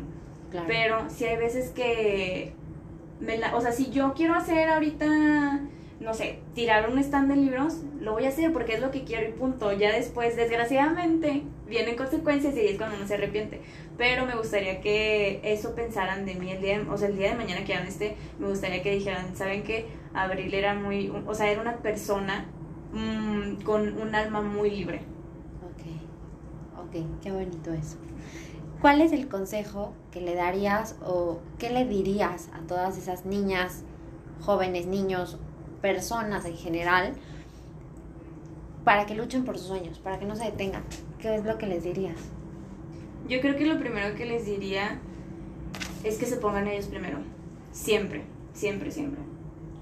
Pero 0.66 1.10
sí 1.10 1.24
hay 1.24 1.36
veces 1.36 1.70
que, 1.70 2.54
o 3.54 3.60
sea, 3.60 3.72
si 3.72 3.90
yo 3.90 4.14
quiero 4.14 4.34
hacer 4.34 4.68
ahorita 4.68 5.60
no 6.00 6.14
sé, 6.14 6.38
tirar 6.54 6.88
un 6.90 6.98
stand 6.98 7.28
de 7.28 7.36
libros, 7.36 7.78
lo 8.00 8.12
voy 8.12 8.24
a 8.24 8.28
hacer 8.28 8.52
porque 8.52 8.74
es 8.74 8.80
lo 8.80 8.90
que 8.90 9.02
quiero 9.02 9.28
y 9.28 9.32
punto. 9.32 9.72
Ya 9.72 9.92
después, 9.92 10.36
desgraciadamente, 10.36 11.42
vienen 11.66 11.96
consecuencias 11.96 12.56
y 12.56 12.60
es 12.60 12.76
cuando 12.76 12.96
uno 12.96 13.06
se 13.06 13.14
arrepiente. 13.14 13.60
Pero 13.96 14.24
me 14.24 14.36
gustaría 14.36 14.80
que 14.80 15.40
eso 15.42 15.74
pensaran 15.74 16.24
de 16.24 16.36
mí 16.36 16.52
el 16.52 16.62
día, 16.62 16.80
o 16.88 16.96
sea, 16.96 17.08
el 17.08 17.18
día 17.18 17.30
de 17.30 17.36
mañana 17.36 17.64
que 17.64 17.74
hagan 17.74 17.88
este, 17.88 18.16
me 18.38 18.48
gustaría 18.48 18.82
que 18.82 18.92
dijeran, 18.94 19.34
¿saben 19.34 19.64
qué? 19.64 19.86
Abril 20.14 20.54
era 20.54 20.74
muy, 20.74 21.12
o 21.26 21.34
sea, 21.34 21.50
era 21.50 21.60
una 21.60 21.78
persona 21.78 22.46
mm, 22.92 23.62
con 23.62 24.00
un 24.00 24.14
alma 24.14 24.40
muy 24.40 24.70
libre. 24.70 25.00
Ok, 25.64 26.86
ok, 26.86 27.22
qué 27.22 27.32
bonito 27.32 27.72
eso. 27.72 27.96
¿Cuál 28.80 29.00
es 29.00 29.10
el 29.12 29.28
consejo 29.28 29.92
que 30.12 30.20
le 30.20 30.36
darías 30.36 30.96
o 31.04 31.40
qué 31.58 31.70
le 31.70 31.84
dirías 31.84 32.48
a 32.52 32.60
todas 32.66 32.96
esas 32.96 33.26
niñas, 33.26 33.82
jóvenes, 34.40 34.86
niños 34.86 35.36
personas 35.82 36.44
en 36.44 36.56
general 36.56 37.14
para 38.84 39.04
que 39.04 39.16
luchen 39.16 39.44
por 39.44 39.58
sus 39.58 39.66
sueños, 39.66 39.98
para 39.98 40.20
que 40.20 40.26
no 40.26 40.36
se 40.36 40.44
detengan? 40.44 40.84
¿Qué 41.18 41.34
es 41.34 41.44
lo 41.44 41.58
que 41.58 41.66
les 41.66 41.82
dirías? 41.82 42.20
Yo 43.28 43.40
creo 43.40 43.56
que 43.56 43.66
lo 43.66 43.80
primero 43.80 44.14
que 44.14 44.26
les 44.26 44.46
diría 44.46 45.00
es 46.04 46.16
que 46.18 46.26
se 46.26 46.36
pongan 46.36 46.68
ellos 46.68 46.86
primero. 46.86 47.18
Siempre, 47.72 48.22
siempre, 48.52 48.92
siempre. 48.92 49.20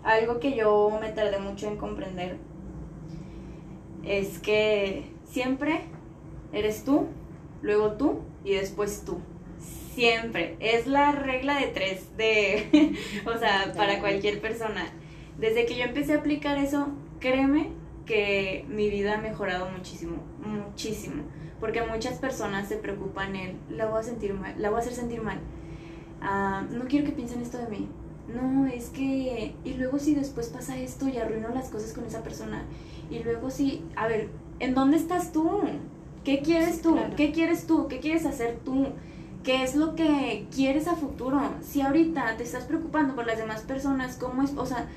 Algo 0.05 0.41
que 0.41 0.57
yo 0.57 0.97
me 1.01 1.13
tardé 1.13 1.39
mucho 1.39 1.69
en 1.69 1.77
comprender 1.77 2.39
es 4.05 4.39
que 4.39 5.13
siempre 5.25 5.83
eres 6.53 6.85
tú, 6.85 7.09
luego 7.63 7.93
tú 7.93 8.21
y 8.45 8.55
después 8.55 9.05
tú. 9.05 9.21
Siempre. 9.95 10.57
Es 10.61 10.87
la 10.87 11.13
regla 11.13 11.59
de 11.59 11.69
tres 11.69 12.17
de, 12.19 12.95
o 13.27 13.39
sea, 13.39 13.73
para 13.75 14.01
cualquier 14.01 14.41
persona 14.41 14.93
desde 15.39 15.67
que 15.67 15.77
yo 15.77 15.85
empecé 15.85 16.15
a 16.15 16.19
aplicar 16.19 16.59
eso, 16.59 16.89
créeme 17.21 17.71
que 18.05 18.65
mi 18.69 18.89
vida 18.89 19.15
ha 19.15 19.21
mejorado 19.21 19.69
muchísimo, 19.71 20.23
muchísimo. 20.45 21.25
Porque 21.61 21.83
muchas 21.83 22.19
personas 22.19 22.69
se 22.69 22.77
preocupan 22.77 23.35
en, 23.35 23.59
la 23.71 23.87
voy 23.87 24.01
a 24.01 24.03
sentir 24.03 24.35
mal, 24.35 24.55
la 24.59 24.71
voy 24.71 24.79
a 24.79 24.81
hacer 24.81 24.95
sentir 24.95 25.23
mal. 25.23 25.39
Ah, 26.21 26.65
no 26.71 26.87
quiero 26.87 27.07
que 27.07 27.13
piensen 27.13 27.41
esto 27.41 27.59
de 27.59 27.69
mí. 27.69 27.89
No, 28.29 28.67
es 28.67 28.91
que, 28.91 29.55
y 29.65 29.75
luego 29.75 29.99
si 29.99 30.15
después 30.15 30.49
pasa 30.49 30.77
esto 30.79 31.09
y 31.09 31.17
arruino 31.17 31.49
las 31.51 31.69
cosas 31.69 31.93
con 31.93 32.05
esa 32.05 32.23
persona. 32.23 32.65
Y 33.11 33.23
luego 33.23 33.51
si, 33.51 33.85
a 33.95 34.07
ver, 34.07 34.29
¿en 34.59 34.75
dónde 34.75 34.97
estás 34.97 35.33
tú? 35.33 35.63
¿Qué 36.27 36.43
quieres 36.43 36.83
tú? 36.83 36.99
¿Qué 37.17 37.33
quieres 37.33 37.67
tú? 37.67 37.89
¿Qué 37.89 38.01
quieres 38.01 38.27
hacer 38.27 38.59
tú? 38.63 38.89
¿Qué 39.43 39.63
es 39.63 39.77
lo 39.77 39.95
que 39.95 40.47
quieres 40.55 40.89
a 40.89 40.97
futuro? 40.97 41.41
Si 41.63 41.81
ahorita 41.81 42.37
te 42.37 42.43
estás 42.43 42.65
preocupando 42.65 43.15
por 43.15 43.27
las 43.27 43.39
demás 43.39 43.63
personas, 43.63 44.17
¿cómo 44.17 44.43
es? 44.43 44.53
O 44.57 44.67
sea, 44.67 44.89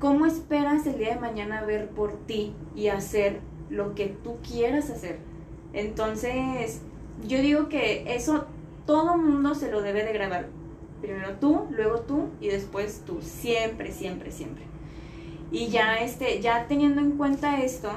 ¿Cómo 0.00 0.24
esperas 0.24 0.86
el 0.86 0.96
día 0.96 1.14
de 1.14 1.20
mañana 1.20 1.62
ver 1.62 1.90
por 1.90 2.16
ti 2.26 2.54
y 2.74 2.88
hacer 2.88 3.40
lo 3.68 3.94
que 3.94 4.06
tú 4.06 4.38
quieras 4.40 4.88
hacer? 4.88 5.18
Entonces, 5.74 6.80
yo 7.28 7.42
digo 7.42 7.68
que 7.68 8.14
eso 8.14 8.46
todo 8.86 9.18
mundo 9.18 9.54
se 9.54 9.70
lo 9.70 9.82
debe 9.82 10.02
de 10.02 10.14
grabar. 10.14 10.48
Primero 11.02 11.34
tú, 11.38 11.66
luego 11.70 12.00
tú 12.00 12.28
y 12.40 12.48
después 12.48 13.02
tú. 13.04 13.18
Siempre, 13.20 13.92
siempre, 13.92 14.32
siempre. 14.32 14.64
Y 15.52 15.66
ya, 15.66 15.98
este, 15.98 16.40
ya 16.40 16.66
teniendo 16.66 17.02
en 17.02 17.18
cuenta 17.18 17.60
esto, 17.60 17.90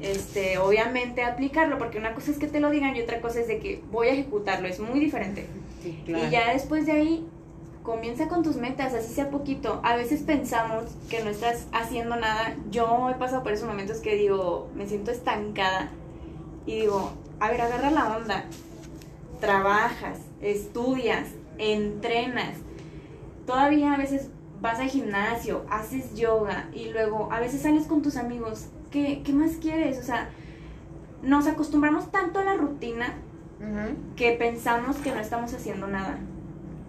este, 0.00 0.58
obviamente 0.58 1.22
aplicarlo, 1.22 1.78
porque 1.78 1.98
una 1.98 2.14
cosa 2.14 2.30
es 2.30 2.38
que 2.38 2.46
te 2.46 2.60
lo 2.60 2.70
digan 2.70 2.96
y 2.96 3.02
otra 3.02 3.20
cosa 3.20 3.40
es 3.40 3.48
de 3.48 3.58
que 3.58 3.82
voy 3.90 4.08
a 4.08 4.12
ejecutarlo, 4.12 4.68
es 4.68 4.80
muy 4.80 5.00
diferente. 5.00 5.46
Y 5.84 6.30
ya 6.30 6.52
después 6.52 6.86
de 6.86 6.92
ahí, 6.92 7.26
comienza 7.82 8.28
con 8.28 8.42
tus 8.42 8.56
metas, 8.56 8.94
así 8.94 9.12
sea 9.12 9.30
poquito. 9.30 9.80
A 9.82 9.96
veces 9.96 10.22
pensamos 10.22 10.84
que 11.08 11.22
no 11.24 11.30
estás 11.30 11.66
haciendo 11.72 12.16
nada. 12.16 12.54
Yo 12.70 13.08
he 13.10 13.14
pasado 13.14 13.42
por 13.42 13.52
esos 13.52 13.66
momentos 13.66 13.98
que 13.98 14.16
digo, 14.16 14.68
me 14.74 14.86
siento 14.86 15.10
estancada 15.10 15.90
y 16.66 16.80
digo, 16.80 17.12
a 17.38 17.50
ver, 17.50 17.60
agarra 17.60 17.90
la 17.90 18.16
onda. 18.16 18.44
Trabajas, 19.40 20.18
estudias, 20.42 21.28
entrenas. 21.58 22.58
Todavía 23.46 23.94
a 23.94 23.96
veces 23.96 24.28
vas 24.60 24.78
al 24.78 24.90
gimnasio, 24.90 25.64
haces 25.70 26.14
yoga 26.14 26.68
y 26.74 26.90
luego 26.90 27.28
a 27.32 27.40
veces 27.40 27.62
sales 27.62 27.86
con 27.86 28.02
tus 28.02 28.16
amigos. 28.16 28.66
¿Qué, 28.90 29.22
qué 29.24 29.32
más 29.32 29.56
quieres? 29.56 29.98
O 29.98 30.02
sea, 30.02 30.30
nos 31.22 31.46
acostumbramos 31.46 32.10
tanto 32.10 32.40
a 32.40 32.44
la 32.44 32.54
rutina 32.54 33.14
que 34.16 34.32
pensamos 34.32 34.96
que 34.96 35.12
no 35.12 35.20
estamos 35.20 35.52
haciendo 35.52 35.86
nada. 35.86 36.18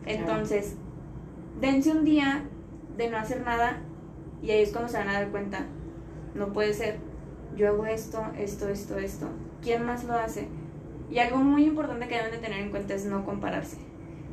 Entonces, 0.05 0.75
dense 1.59 1.91
un 1.91 2.05
día 2.05 2.43
de 2.97 3.09
no 3.09 3.17
hacer 3.17 3.41
nada 3.41 3.81
y 4.41 4.51
ahí 4.51 4.61
es 4.61 4.71
cuando 4.71 4.89
se 4.89 4.97
van 4.97 5.09
a 5.09 5.13
dar 5.13 5.29
cuenta, 5.29 5.65
no 6.33 6.53
puede 6.53 6.73
ser, 6.73 6.97
yo 7.55 7.67
hago 7.67 7.85
esto, 7.85 8.23
esto, 8.37 8.69
esto, 8.69 8.97
esto, 8.97 9.27
¿quién 9.61 9.85
más 9.85 10.03
lo 10.05 10.13
hace? 10.13 10.47
Y 11.09 11.19
algo 11.19 11.37
muy 11.37 11.65
importante 11.65 12.07
que 12.07 12.15
deben 12.15 12.31
de 12.31 12.37
tener 12.37 12.59
en 12.59 12.71
cuenta 12.71 12.93
es 12.93 13.05
no 13.05 13.25
compararse. 13.25 13.77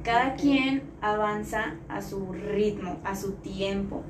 Cada 0.04 0.34
quien 0.34 0.84
avanza 1.00 1.74
a 1.88 2.00
su 2.00 2.32
ritmo, 2.32 3.00
a 3.04 3.16
su 3.16 3.32
tiempo. 3.32 4.04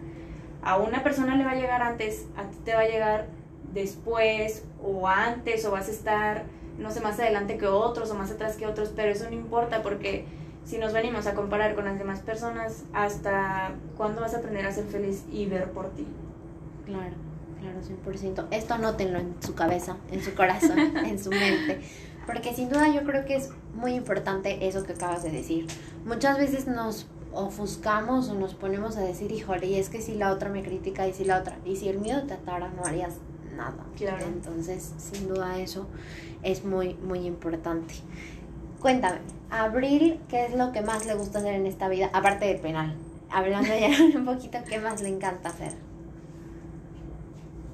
A 0.62 0.76
una 0.76 1.02
persona 1.02 1.34
le 1.36 1.44
va 1.44 1.52
a 1.52 1.54
llegar 1.54 1.82
antes, 1.82 2.28
a 2.36 2.42
ti 2.42 2.58
te 2.64 2.74
va 2.74 2.80
a 2.80 2.88
llegar 2.88 3.28
después 3.72 4.64
o 4.82 5.08
antes 5.08 5.64
o 5.64 5.70
vas 5.70 5.88
a 5.88 5.90
estar, 5.90 6.44
no 6.78 6.90
sé, 6.90 7.00
más 7.00 7.18
adelante 7.18 7.58
que 7.58 7.66
otros 7.66 8.10
o 8.10 8.14
más 8.14 8.30
atrás 8.30 8.56
que 8.56 8.66
otros, 8.66 8.92
pero 8.94 9.12
eso 9.12 9.24
no 9.28 9.34
importa 9.34 9.82
porque 9.82 10.24
si 10.64 10.78
nos 10.78 10.92
venimos 10.92 11.26
a 11.26 11.34
comparar 11.34 11.74
con 11.74 11.86
las 11.86 11.98
demás 11.98 12.20
personas, 12.20 12.84
¿hasta 12.92 13.72
cuándo 13.96 14.20
vas 14.20 14.34
a 14.34 14.38
aprender 14.38 14.66
a 14.66 14.72
ser 14.72 14.84
feliz 14.84 15.24
y 15.32 15.46
ver 15.46 15.70
por 15.72 15.90
ti? 15.90 16.06
Claro, 16.84 17.14
claro, 17.60 17.78
100%. 17.80 18.48
Esto 18.50 18.74
anótenlo 18.74 19.18
en 19.18 19.34
su 19.40 19.54
cabeza, 19.54 19.96
en 20.10 20.22
su 20.22 20.34
corazón, 20.34 20.78
en 21.06 21.18
su 21.18 21.30
mente. 21.30 21.80
Porque 22.26 22.52
sin 22.52 22.68
duda 22.68 22.92
yo 22.92 23.04
creo 23.04 23.24
que 23.24 23.36
es 23.36 23.50
muy 23.74 23.94
importante 23.94 24.68
eso 24.68 24.84
que 24.84 24.92
acabas 24.92 25.22
de 25.22 25.30
decir. 25.30 25.66
Muchas 26.04 26.36
veces 26.36 26.66
nos 26.66 27.06
ofuscamos 27.32 28.28
o 28.28 28.34
nos 28.34 28.54
ponemos 28.54 28.98
a 28.98 29.00
decir, 29.00 29.32
híjole, 29.32 29.66
y 29.66 29.76
es 29.76 29.88
que 29.88 30.02
si 30.02 30.14
la 30.14 30.32
otra 30.32 30.50
me 30.50 30.62
critica 30.62 31.06
y 31.06 31.14
si 31.14 31.24
la 31.24 31.38
otra, 31.38 31.56
y 31.64 31.76
si 31.76 31.88
el 31.88 31.98
miedo 31.98 32.24
te 32.24 32.34
atara, 32.34 32.68
no 32.68 32.84
harías 32.84 33.14
nada. 33.58 33.84
Claro. 33.96 34.24
Entonces, 34.24 34.94
sin 34.96 35.28
duda 35.28 35.58
eso 35.58 35.86
es 36.42 36.64
muy, 36.64 36.94
muy 36.94 37.26
importante. 37.26 37.94
Cuéntame, 38.80 39.18
Abril, 39.50 40.20
¿qué 40.28 40.46
es 40.46 40.54
lo 40.54 40.72
que 40.72 40.80
más 40.82 41.04
le 41.06 41.14
gusta 41.14 41.40
hacer 41.40 41.54
en 41.54 41.66
esta 41.66 41.88
vida? 41.88 42.10
Aparte 42.12 42.46
del 42.46 42.60
penal. 42.60 42.94
Hablando 43.30 43.68
ya 43.68 43.90
un 44.16 44.24
poquito, 44.24 44.58
¿qué 44.68 44.78
más 44.78 45.02
le 45.02 45.08
encanta 45.08 45.50
hacer? 45.50 45.72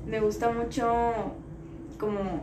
Me 0.07 0.21
gusta 0.21 0.51
mucho 0.51 0.93
como 1.99 2.43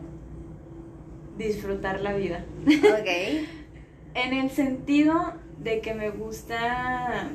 disfrutar 1.37 1.99
la 2.01 2.13
vida. 2.13 2.45
Ok. 2.65 3.47
en 4.13 4.33
el 4.33 4.49
sentido 4.49 5.33
de 5.59 5.81
que 5.81 5.93
me 5.93 6.09
gusta 6.09 7.29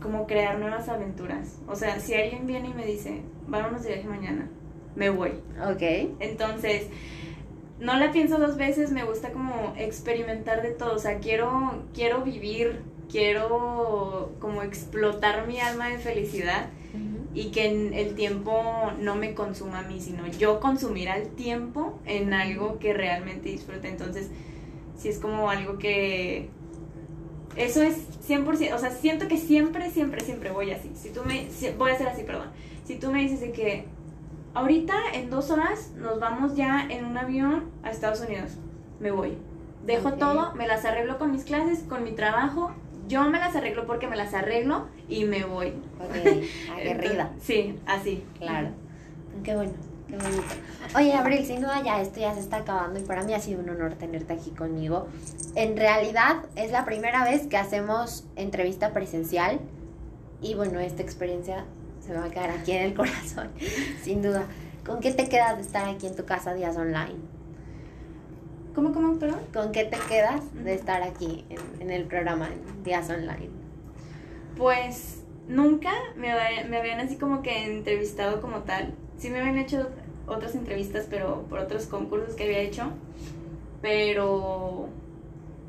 como 0.00 0.26
crear 0.26 0.58
nuevas 0.58 0.88
aventuras. 0.88 1.58
O 1.68 1.76
sea, 1.76 2.00
si 2.00 2.14
alguien 2.14 2.46
viene 2.46 2.70
y 2.70 2.74
me 2.74 2.84
dice, 2.84 3.22
vámonos 3.46 3.82
de 3.82 3.94
viaje 3.94 4.08
mañana, 4.08 4.48
me 4.96 5.10
voy. 5.10 5.32
Ok. 5.70 5.82
Entonces, 6.20 6.86
no 7.82 7.98
la 7.98 8.12
pienso 8.12 8.38
dos 8.38 8.56
veces, 8.56 8.92
me 8.92 9.04
gusta 9.04 9.32
como 9.32 9.74
experimentar 9.76 10.62
de 10.62 10.70
todo, 10.70 10.94
o 10.94 10.98
sea, 10.98 11.18
quiero, 11.18 11.82
quiero 11.92 12.22
vivir, 12.22 12.80
quiero 13.10 14.32
como 14.38 14.62
explotar 14.62 15.46
mi 15.46 15.58
alma 15.58 15.88
de 15.88 15.98
felicidad 15.98 16.68
y 17.34 17.50
que 17.50 17.66
el 17.66 18.14
tiempo 18.14 18.92
no 19.00 19.16
me 19.16 19.34
consuma 19.34 19.80
a 19.80 19.82
mí, 19.82 20.00
sino 20.00 20.26
yo 20.26 20.60
consumir 20.60 21.08
al 21.08 21.28
tiempo 21.28 21.98
en 22.04 22.34
algo 22.34 22.78
que 22.78 22.92
realmente 22.92 23.48
disfrute. 23.48 23.88
Entonces, 23.88 24.28
sí 24.98 25.08
es 25.08 25.18
como 25.18 25.48
algo 25.48 25.78
que, 25.78 26.50
Eso 27.56 27.82
es 27.82 27.96
100%, 28.28 28.74
o 28.74 28.78
sea, 28.78 28.90
siento 28.90 29.28
que 29.28 29.38
siempre, 29.38 29.90
siempre, 29.90 30.20
siempre 30.20 30.50
voy 30.50 30.70
así. 30.70 30.90
Si 30.94 31.10
tú 31.10 31.22
me, 31.24 31.48
voy 31.78 31.90
a 31.90 31.94
hacer 31.94 32.08
así, 32.08 32.22
perdón. 32.22 32.48
Si 32.84 32.96
tú 32.96 33.10
me 33.10 33.20
dices 33.20 33.40
de 33.40 33.52
que 33.52 33.86
ahorita 34.54 34.94
en 35.14 35.30
dos 35.30 35.50
horas 35.50 35.92
nos 35.96 36.20
vamos 36.20 36.56
ya 36.56 36.86
en 36.88 37.04
un 37.04 37.16
avión 37.16 37.70
a 37.82 37.90
Estados 37.90 38.20
Unidos, 38.20 38.52
me 39.00 39.10
voy. 39.10 39.36
Dejo 39.84 40.12
todo, 40.12 40.54
me 40.54 40.68
las 40.68 40.84
arreglo 40.84 41.18
con 41.18 41.32
mis 41.32 41.44
clases, 41.44 41.80
con 41.88 42.04
mi 42.04 42.12
trabajo, 42.12 42.72
yo 43.08 43.24
me 43.28 43.38
las 43.38 43.56
arreglo 43.56 43.86
porque 43.86 44.06
me 44.06 44.16
las 44.16 44.32
arreglo 44.32 44.86
y 45.08 45.24
me 45.24 45.44
voy. 45.44 45.74
Ok, 45.98 46.44
aguerrida. 46.78 47.30
sí, 47.40 47.78
así. 47.86 48.24
Claro. 48.38 48.68
Qué 49.42 49.56
bueno. 49.56 49.72
Oye, 50.94 51.14
Abril, 51.14 51.44
sin 51.44 51.60
duda 51.60 51.82
ya 51.82 52.00
esto 52.00 52.20
ya 52.20 52.34
se 52.34 52.40
está 52.40 52.58
acabando 52.58 53.00
y 53.00 53.02
para 53.02 53.22
mí 53.22 53.32
ha 53.32 53.40
sido 53.40 53.60
un 53.60 53.70
honor 53.70 53.94
tenerte 53.94 54.34
aquí 54.34 54.50
conmigo. 54.50 55.08
En 55.54 55.76
realidad 55.76 56.44
es 56.54 56.70
la 56.70 56.84
primera 56.84 57.24
vez 57.24 57.46
que 57.46 57.56
hacemos 57.56 58.24
entrevista 58.36 58.92
presencial 58.92 59.58
y 60.42 60.54
bueno, 60.54 60.80
esta 60.80 61.02
experiencia 61.02 61.64
se 62.04 62.12
me 62.12 62.18
va 62.18 62.24
a 62.24 62.30
quedar 62.30 62.50
aquí 62.50 62.72
en 62.72 62.82
el 62.82 62.94
corazón, 62.94 63.48
sin 64.02 64.22
duda. 64.22 64.46
¿Con 64.84 65.00
qué 65.00 65.12
te 65.12 65.28
quedas 65.28 65.56
de 65.56 65.62
estar 65.62 65.88
aquí 65.88 66.08
en 66.08 66.16
tu 66.16 66.24
casa 66.24 66.52
días 66.54 66.76
online? 66.76 67.20
¿Cómo, 68.74 68.92
cómo, 68.92 69.18
perdón? 69.18 69.40
¿Con 69.52 69.70
qué 69.70 69.84
te 69.84 69.98
quedas 70.08 70.42
de 70.64 70.74
estar 70.74 71.02
aquí 71.02 71.44
en, 71.78 71.90
el 71.90 72.04
programa 72.04 72.48
días 72.82 73.08
online? 73.08 73.50
Pues 74.56 75.22
nunca 75.46 75.92
me, 76.16 76.32
me 76.68 76.78
habían 76.78 76.98
así 76.98 77.16
como 77.16 77.42
que 77.42 77.66
entrevistado 77.66 78.40
como 78.40 78.60
tal. 78.60 78.94
Sí 79.18 79.30
me 79.30 79.40
habían 79.40 79.58
hecho 79.58 79.88
otras 80.26 80.54
entrevistas, 80.54 81.06
pero 81.08 81.42
por 81.48 81.60
otros 81.60 81.86
concursos 81.86 82.34
que 82.34 82.44
había 82.44 82.60
hecho. 82.60 82.90
Pero 83.80 84.88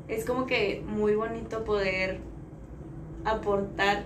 es 0.08 0.24
como 0.24 0.46
que 0.46 0.82
muy 0.86 1.14
bonito 1.14 1.64
poder 1.64 2.18
aportar 3.24 4.04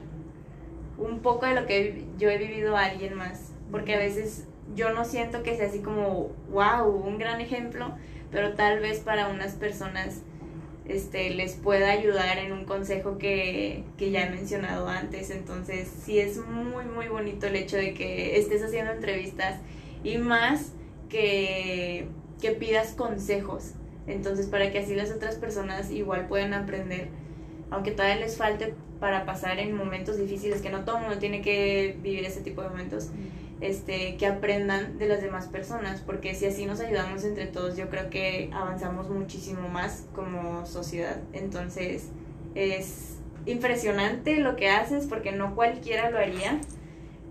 un 0.99 1.21
poco 1.21 1.47
de 1.47 1.55
lo 1.55 1.67
que 1.67 2.05
yo 2.19 2.29
he 2.29 2.39
vivido 2.39 2.77
a 2.77 2.85
alguien 2.85 3.15
más. 3.15 3.53
Porque 3.71 3.95
a 3.95 3.99
veces 3.99 4.47
yo 4.75 4.93
no 4.93 5.05
siento 5.05 5.43
que 5.43 5.57
sea 5.57 5.67
así 5.67 5.81
como, 5.81 6.31
wow, 6.51 6.89
un 6.89 7.19
gran 7.19 7.41
ejemplo, 7.41 7.93
pero 8.31 8.55
tal 8.55 8.81
vez 8.81 9.01
para 9.01 9.29
unas 9.29 9.55
personas 9.55 10.23
este, 10.87 11.31
les 11.31 11.55
pueda 11.55 11.91
ayudar 11.91 12.39
en 12.39 12.53
un 12.53 12.65
consejo 12.65 13.19
que, 13.19 13.85
que 13.97 14.11
ya 14.11 14.27
he 14.27 14.31
mencionado 14.31 14.89
antes. 14.89 15.31
Entonces, 15.31 15.89
sí 16.05 16.19
es 16.19 16.39
muy, 16.39 16.85
muy 16.85 17.09
bonito 17.09 17.47
el 17.47 17.57
hecho 17.57 17.77
de 17.77 17.95
que 17.95 18.39
estés 18.39 18.63
haciendo 18.63 18.93
entrevistas 18.93 19.61
y 20.03 20.19
más 20.19 20.73
que, 21.09 22.09
que 22.41 22.53
pidas 22.53 22.93
consejos. 22.93 23.73
Entonces, 24.07 24.47
para 24.47 24.71
que 24.71 24.79
así 24.79 24.95
las 24.95 25.11
otras 25.11 25.37
personas 25.37 25.91
igual 25.91 26.27
puedan 26.27 26.55
aprender, 26.55 27.09
aunque 27.71 27.91
todavía 27.91 28.17
les 28.17 28.39
falte 28.39 28.75
para 29.01 29.25
pasar 29.25 29.59
en 29.59 29.77
momentos 29.77 30.19
difíciles, 30.19 30.61
que 30.61 30.71
no 30.71 30.85
todo 30.85 30.97
el 30.97 31.03
mundo 31.03 31.19
tiene 31.19 31.41
que 31.43 31.97
vivir 32.03 32.25
ese 32.25 32.41
tipo 32.41 32.63
de 32.63 32.69
momentos, 32.69 33.11
este, 33.61 34.17
que 34.17 34.27
aprendan 34.27 34.99
de 34.99 35.09
las 35.09 35.21
demás 35.21 35.47
personas, 35.49 36.01
porque 36.01 36.35
si 36.35 36.47
así 36.47 36.67
nos 36.67 36.81
ayudamos 36.81 37.25
entre 37.25 37.47
todos, 37.47 37.77
yo 37.77 37.89
creo 37.89 38.11
que 38.11 38.51
avanzamos 38.53 39.09
muchísimo 39.11 39.69
más 39.69 40.07
como 40.15 40.65
sociedad. 40.67 41.21
Entonces, 41.33 42.09
es 42.55 43.17
impresionante 43.47 44.37
lo 44.37 44.57
que 44.57 44.69
haces, 44.71 45.07
porque 45.07 45.33
no 45.33 45.55
cualquiera 45.55 46.11
lo 46.11 46.19
haría. 46.19 46.61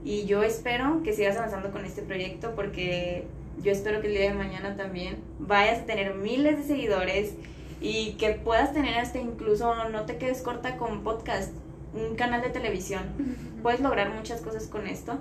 Y 0.03 0.25
yo 0.25 0.43
espero 0.43 1.01
que 1.03 1.13
sigas 1.13 1.37
avanzando 1.37 1.71
con 1.71 1.85
este 1.85 2.01
proyecto 2.01 2.55
porque 2.55 3.25
yo 3.61 3.71
espero 3.71 4.01
que 4.01 4.07
el 4.07 4.13
día 4.13 4.29
de 4.29 4.33
mañana 4.33 4.75
también 4.75 5.17
vayas 5.39 5.79
a 5.79 5.85
tener 5.85 6.13
miles 6.15 6.57
de 6.57 6.63
seguidores 6.63 7.33
y 7.81 8.13
que 8.13 8.31
puedas 8.31 8.73
tener 8.73 8.97
hasta 8.97 9.19
incluso, 9.19 9.73
no 9.89 10.05
te 10.05 10.17
quedes 10.17 10.41
corta 10.41 10.77
con 10.77 11.03
podcast, 11.03 11.53
un 11.93 12.15
canal 12.15 12.41
de 12.41 12.49
televisión. 12.49 13.03
Puedes 13.61 13.79
lograr 13.79 14.13
muchas 14.13 14.41
cosas 14.41 14.67
con 14.67 14.87
esto 14.87 15.19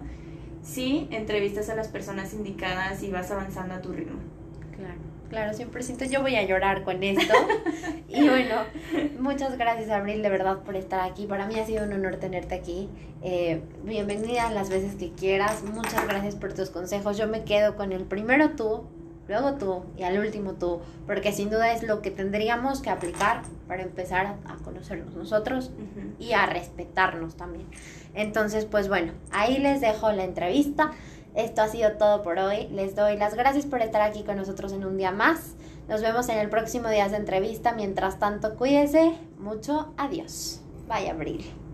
si 0.62 1.06
entrevistas 1.10 1.68
a 1.70 1.74
las 1.74 1.88
personas 1.88 2.34
indicadas 2.34 3.02
y 3.02 3.10
vas 3.10 3.30
avanzando 3.30 3.74
a 3.74 3.80
tu 3.80 3.92
ritmo. 3.92 4.18
Claro. 4.74 5.06
Claro, 5.28 5.52
100%. 5.52 6.08
Yo 6.08 6.22
voy 6.22 6.36
a 6.36 6.44
llorar 6.44 6.84
con 6.84 7.02
esto. 7.02 7.34
y 8.08 8.28
bueno, 8.28 8.62
muchas 9.18 9.58
gracias, 9.58 9.90
Abril, 9.90 10.22
de 10.22 10.28
verdad, 10.28 10.58
por 10.60 10.76
estar 10.76 11.00
aquí. 11.00 11.26
Para 11.26 11.46
mí 11.46 11.58
ha 11.58 11.66
sido 11.66 11.84
un 11.84 11.92
honor 11.92 12.16
tenerte 12.16 12.54
aquí. 12.54 12.88
Eh, 13.22 13.60
bienvenida 13.84 14.50
las 14.52 14.68
veces 14.68 14.94
que 14.94 15.10
quieras. 15.10 15.64
Muchas 15.64 16.06
gracias 16.06 16.36
por 16.36 16.52
tus 16.52 16.70
consejos. 16.70 17.16
Yo 17.16 17.26
me 17.26 17.42
quedo 17.42 17.76
con 17.76 17.92
el 17.92 18.04
primero 18.04 18.50
tú, 18.50 18.84
luego 19.28 19.54
tú 19.54 19.84
y 19.96 20.02
al 20.02 20.18
último 20.18 20.54
tú, 20.54 20.80
porque 21.06 21.32
sin 21.32 21.50
duda 21.50 21.72
es 21.72 21.82
lo 21.82 22.02
que 22.02 22.10
tendríamos 22.10 22.80
que 22.80 22.90
aplicar 22.90 23.42
para 23.66 23.82
empezar 23.82 24.36
a, 24.46 24.56
conocernos 24.64 25.14
nosotros 25.14 25.70
y 26.18 26.32
a 26.32 26.46
respetarnos 26.46 27.36
también. 27.36 27.66
Entonces, 28.14 28.64
pues 28.64 28.88
bueno, 28.88 29.12
ahí 29.30 29.58
les 29.58 29.80
dejo 29.80 30.10
la 30.12 30.24
entrevista. 30.24 30.92
Esto 31.34 31.62
ha 31.62 31.68
sido 31.68 31.92
todo 31.92 32.22
por 32.22 32.38
hoy. 32.38 32.68
Les 32.72 32.96
doy 32.96 33.16
las 33.16 33.34
gracias 33.34 33.66
por 33.66 33.82
estar 33.82 34.00
aquí 34.00 34.24
con 34.24 34.36
nosotros 34.36 34.72
en 34.72 34.84
un 34.84 34.96
día 34.96 35.12
más. 35.12 35.54
Nos 35.88 36.00
vemos 36.00 36.28
en 36.28 36.38
el 36.38 36.48
próximo 36.48 36.88
día 36.88 37.08
de 37.08 37.16
entrevista. 37.16 37.72
Mientras 37.72 38.18
tanto, 38.18 38.56
cuídese 38.56 39.12
mucho. 39.38 39.92
Adiós. 39.98 40.62
Bye, 40.88 41.10
Abril. 41.10 41.65